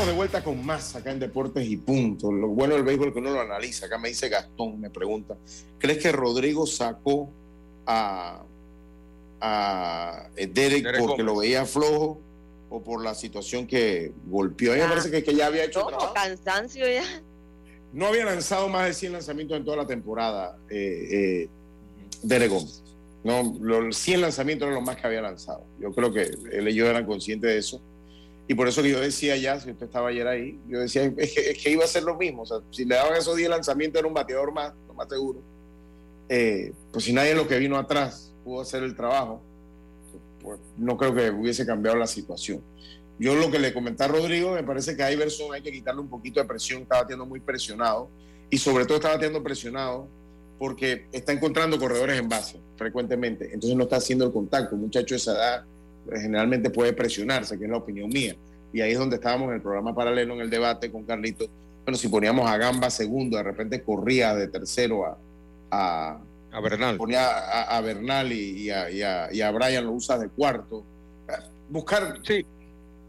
[0.00, 2.32] Estamos de vuelta con más acá en Deportes y Punto.
[2.32, 3.86] Lo bueno del béisbol es que uno lo analiza.
[3.86, 5.36] Acá me dice Gastón, me pregunta,
[5.78, 7.28] ¿crees que Rodrigo sacó
[7.86, 8.42] a,
[9.40, 11.26] a Derek, Derek porque Gómez.
[11.26, 12.20] lo veía flojo
[12.70, 14.72] o por la situación que golpeó?
[14.72, 14.90] A mí me Ah.
[14.90, 16.14] parece que, que ya había hecho No, trabajo.
[16.14, 17.04] cansancio ya.
[17.92, 21.48] No había lanzado más de 100 lanzamientos en toda la temporada, eh, eh,
[22.22, 22.82] Derek Gómez.
[23.22, 25.64] No, los 100 lanzamientos eran lo más que había lanzado.
[25.78, 27.82] Yo creo que él y yo eran conscientes de eso.
[28.50, 31.32] Y por eso que yo decía ya, si usted estaba ayer ahí, yo decía es
[31.32, 32.42] que, es que iba a ser lo mismo.
[32.72, 35.40] Si le daban esos 10 lanzamientos era un bateador más, lo más seguro.
[36.28, 39.40] Eh, pues si nadie lo que vino atrás pudo hacer el trabajo,
[40.42, 42.60] pues no creo que hubiese cambiado la situación.
[43.20, 46.00] Yo lo que le comenté a Rodrigo, me parece que a Iverson hay que quitarle
[46.00, 48.10] un poquito de presión, estaba teniendo muy presionado
[48.50, 50.08] y sobre todo estaba teniendo presionado
[50.58, 54.74] porque está encontrando corredores en base frecuentemente, entonces no está haciendo el contacto.
[54.74, 55.64] Un muchacho de esa edad
[56.12, 58.36] generalmente puede presionarse, que es la opinión mía.
[58.72, 61.48] Y ahí es donde estábamos en el programa paralelo, en el debate con Carlitos.
[61.84, 65.18] Bueno, si poníamos a Gamba segundo, de repente corría de tercero a,
[65.70, 66.20] a,
[66.52, 66.96] a Bernal.
[66.96, 70.28] Ponía a, a Bernal y, y, a, y, a, y, a, Brian lo usa de
[70.28, 70.84] cuarto.
[71.68, 72.18] Buscar.
[72.22, 72.44] Sí,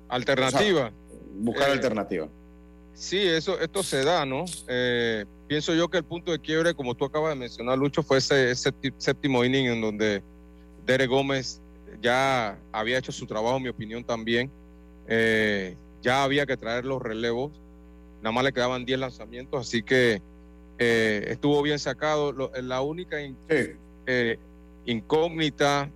[0.10, 0.88] alternativa.
[0.88, 0.94] O sea,
[1.40, 2.28] buscar eh, alternativa.
[2.94, 4.46] Sí, eso, esto se da, ¿no?
[4.68, 8.18] Eh, pienso yo que el punto de quiebre, como tú acabas de mencionar, Lucho, fue
[8.18, 10.24] ese, ese séptimo inning en donde
[10.86, 11.61] Derek Gómez
[12.02, 14.52] ya había hecho su trabajo, en mi opinión también.
[15.08, 17.52] Eh, ya había que traer los relevos.
[18.22, 20.22] Nada más le quedaban 10 lanzamientos, así que
[20.78, 22.32] eh, estuvo bien sacado.
[22.32, 23.72] Lo, la única sí.
[24.06, 24.40] eh,
[24.86, 25.90] incógnita,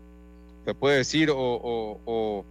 [0.65, 2.45] se puede decir, o, o, o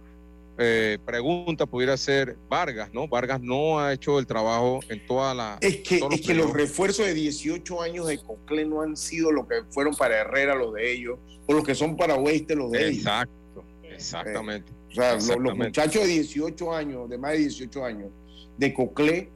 [0.57, 3.07] eh, pregunta pudiera ser Vargas, ¿no?
[3.07, 5.57] Vargas no ha hecho el trabajo en toda la...
[5.61, 9.47] Es que, es que los refuerzos de 18 años de Cocle no han sido lo
[9.47, 12.89] que fueron para Herrera los de ellos, o los que son para Oeste los de
[12.89, 13.95] Exacto, ellos.
[13.95, 14.71] exactamente.
[14.71, 15.43] Eh, o sea, exactamente.
[15.43, 18.09] Los, los, muchachos de 18 años, de más de 18 años,
[18.57, 19.29] de Cocle,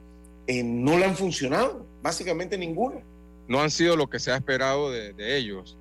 [0.46, 3.02] eh, no le han funcionado, básicamente ninguno.
[3.46, 5.76] No han sido lo que se ha esperado de, de ellos.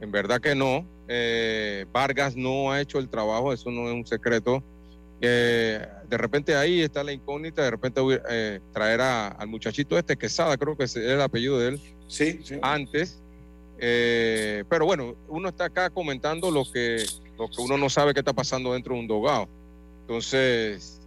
[0.00, 0.86] En verdad que no.
[1.08, 4.62] Eh, Vargas no ha hecho el trabajo, eso no es un secreto.
[5.28, 8.00] De repente ahí está la incógnita, de repente
[8.30, 12.40] eh, traer a, al muchachito este, Quesada, creo que es el apellido de él, sí,
[12.42, 12.58] sí.
[12.62, 13.20] antes.
[13.78, 17.04] Eh, pero bueno, uno está acá comentando lo que,
[17.36, 19.48] lo que uno no sabe qué está pasando dentro de un dogado.
[20.02, 21.00] Entonces,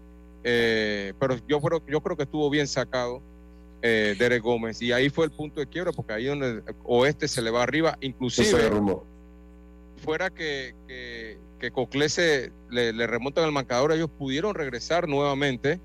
[0.44, 3.22] eh, pero yo creo, yo creo que estuvo bien sacado
[3.82, 7.28] eh, Derek Gómez y ahí fue el punto de quiebra porque ahí donde el oeste
[7.28, 8.70] se le va arriba, inclusive
[10.04, 15.80] fuera que, que que Coclé se le, le, remontan al marcador, ellos pudieron regresar nuevamente,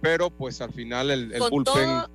[0.00, 1.74] pero pues al final el, el con bullpen.
[1.74, 2.10] Todo,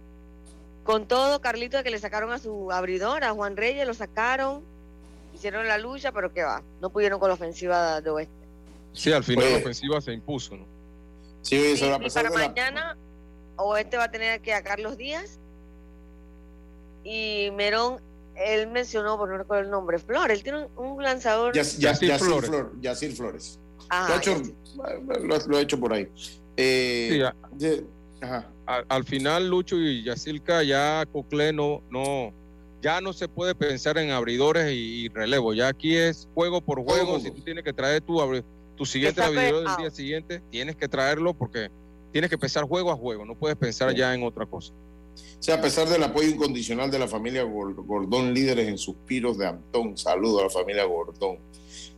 [0.83, 4.63] con todo, Carlito, de que le sacaron a su abridor, a Juan Reyes, lo sacaron,
[5.33, 8.45] hicieron la lucha, pero qué va, no pudieron con la ofensiva de Oeste.
[8.93, 10.65] Sí, al final la ofensiva se impuso, ¿no?
[11.41, 12.95] Sí, y, eso y para mañana,
[13.57, 13.63] la...
[13.63, 15.39] Oeste va a tener que a Carlos Díaz
[17.03, 17.99] y Merón
[18.35, 20.37] él mencionó, por no recuerdo el nombre, Flores.
[20.37, 21.53] Él tiene un, un lanzador.
[21.53, 22.49] Yacir, Yacir, Flores.
[22.49, 23.59] Flor, Yacir Flores.
[23.89, 24.41] Ajá, lo, ha hecho,
[25.23, 26.07] lo, lo, he hecho por ahí.
[26.57, 28.49] Eh, sí, a, ajá.
[28.67, 32.33] A, al final, Lucho y Yacirca, ya Cocle no, no,
[32.81, 35.53] ya no se puede pensar en abridores y, y relevo.
[35.53, 37.19] Ya aquí es juego por juego.
[37.19, 38.19] Si tú tienes que traer tu,
[38.75, 41.69] tu siguiente abridor del día siguiente, tienes que traerlo porque
[42.11, 43.25] tienes que pensar juego a juego.
[43.25, 43.97] No puedes pensar sí.
[43.97, 44.73] ya en otra cosa.
[45.39, 49.47] O sea, a pesar del apoyo incondicional de la familia Gordón, líderes en suspiros de
[49.47, 51.37] Antón, saludo a la familia Gordón.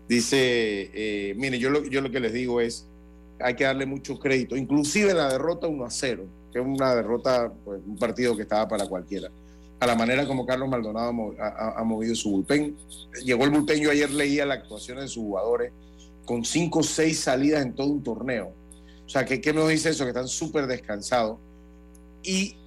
[0.08, 2.88] Dice, eh, mire, yo lo, yo lo que les digo es,
[3.40, 7.52] hay que darle mucho crédito, inclusive la derrota 1 a 0, que es una derrota,
[7.66, 9.30] pues, un partido que estaba para cualquiera.
[9.80, 12.76] A la manera como Carlos Maldonado ha, movido su bullpen.
[13.24, 15.72] Llegó el bullpen, yo ayer leía la actuación de sus jugadores
[16.26, 18.54] con 5 o 6 salidas en todo un torneo.
[19.06, 20.04] O sea, ¿qué, qué dice eso?
[20.04, 21.38] Que están súper descansados.
[22.24, 22.58] Y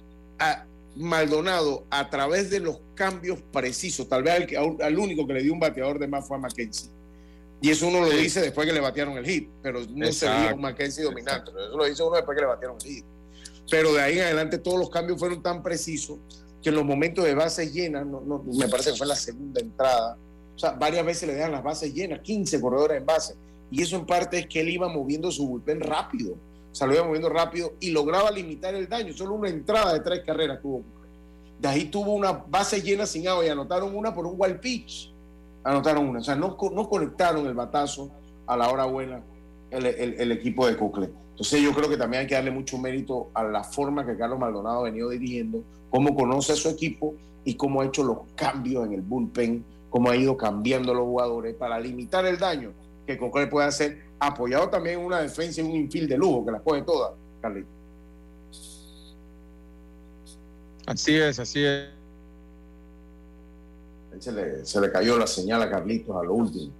[0.41, 0.65] a
[0.95, 5.53] Maldonado a través de los cambios precisos, tal vez al, al, único que le dio
[5.53, 6.89] un bateador de más fue a Mackenzie.
[7.61, 8.17] Y eso uno lo sí.
[8.17, 10.35] dice después que le batearon el hit, pero no Exacto.
[10.35, 11.51] se veía un Mackenzie dominante.
[11.51, 13.05] Eso lo dice uno después que le batearon el hit.
[13.69, 16.17] Pero de ahí en adelante todos los cambios fueron tan precisos
[16.61, 19.61] que en los momentos de bases llenas, no, no, me parece que fue la segunda
[19.61, 20.17] entrada,
[20.55, 23.35] o sea, varias veces le dejan las bases llenas, 15 corredores en base.
[23.69, 26.35] Y eso en parte es que él iba moviendo su bullpen rápido
[26.71, 29.13] o sea, lo iba moviendo rápido y lograba limitar el daño.
[29.13, 30.83] Solo una entrada de tres carreras tuvo.
[31.59, 35.13] De ahí tuvo una base llena sin agua y anotaron una por un wild pitch.
[35.63, 36.19] Anotaron una.
[36.19, 38.09] O sea, no, no conectaron el batazo
[38.47, 39.21] a la hora buena
[39.69, 41.09] el, el, el equipo de Cocle.
[41.31, 44.39] Entonces yo creo que también hay que darle mucho mérito a la forma que Carlos
[44.39, 48.85] Maldonado ha venido dirigiendo, cómo conoce a su equipo y cómo ha hecho los cambios
[48.85, 52.73] en el bullpen, cómo ha ido cambiando los jugadores para limitar el daño
[53.07, 56.51] que Cocle puede hacer apoyado también en una defensa y un infield de lujo que
[56.51, 57.69] las coge todas, Carlito.
[60.85, 61.89] Así es, así es.
[64.19, 66.71] Se le, se le, cayó la señal a Carlitos a lo último.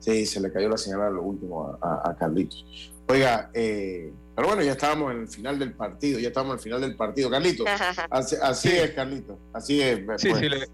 [0.00, 2.64] Sí, se le cayó la señal a lo último a, a, a Carlitos.
[3.06, 6.62] Oiga, eh, pero bueno, ya estábamos en el final del partido, ya estábamos en el
[6.62, 7.30] final del partido.
[7.30, 7.66] Carlitos,
[8.10, 9.98] así, así es, Carlitos, así es.
[9.98, 10.22] Sí, pues.
[10.22, 10.66] sí, le,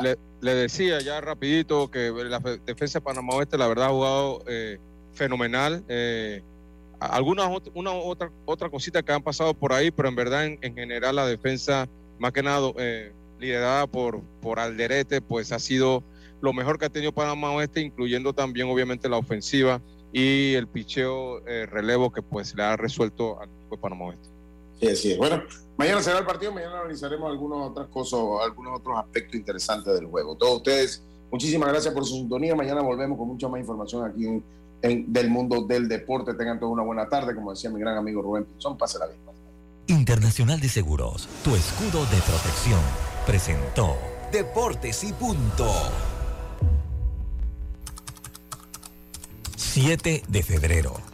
[0.00, 4.42] le, le decía ya rapidito que la defensa de Panamá Oeste la verdad ha jugado
[4.46, 4.78] eh,
[5.14, 5.84] fenomenal.
[5.88, 6.42] Eh,
[7.00, 11.16] algunas una otra otra cosita que han pasado por ahí, pero en verdad en, general
[11.16, 11.88] la defensa
[12.18, 16.02] más que nada eh, liderada por por Alderete, pues ha sido
[16.40, 19.80] lo mejor que ha tenido Panamá Oeste, incluyendo también obviamente la ofensiva
[20.12, 24.34] y el picheo relevo que pues le ha resuelto al equipo de Panamá Oeste.
[24.92, 25.18] Sí, es.
[25.18, 25.42] Bueno,
[25.76, 30.36] mañana será el partido, mañana analizaremos algunas otras cosas, algunos otros aspectos interesantes del juego.
[30.36, 32.54] Todos ustedes, muchísimas gracias por su sintonía.
[32.54, 34.44] Mañana volvemos con mucha más información aquí en,
[34.84, 36.34] del mundo del deporte.
[36.34, 38.76] Tengan todos una buena tarde, como decía mi gran amigo Rubén Pinzón.
[38.76, 39.20] Pásela bien.
[39.86, 42.80] Internacional de Seguros, tu escudo de protección,
[43.26, 43.96] presentó
[44.32, 45.70] Deportes y Punto.
[49.56, 51.13] 7 de febrero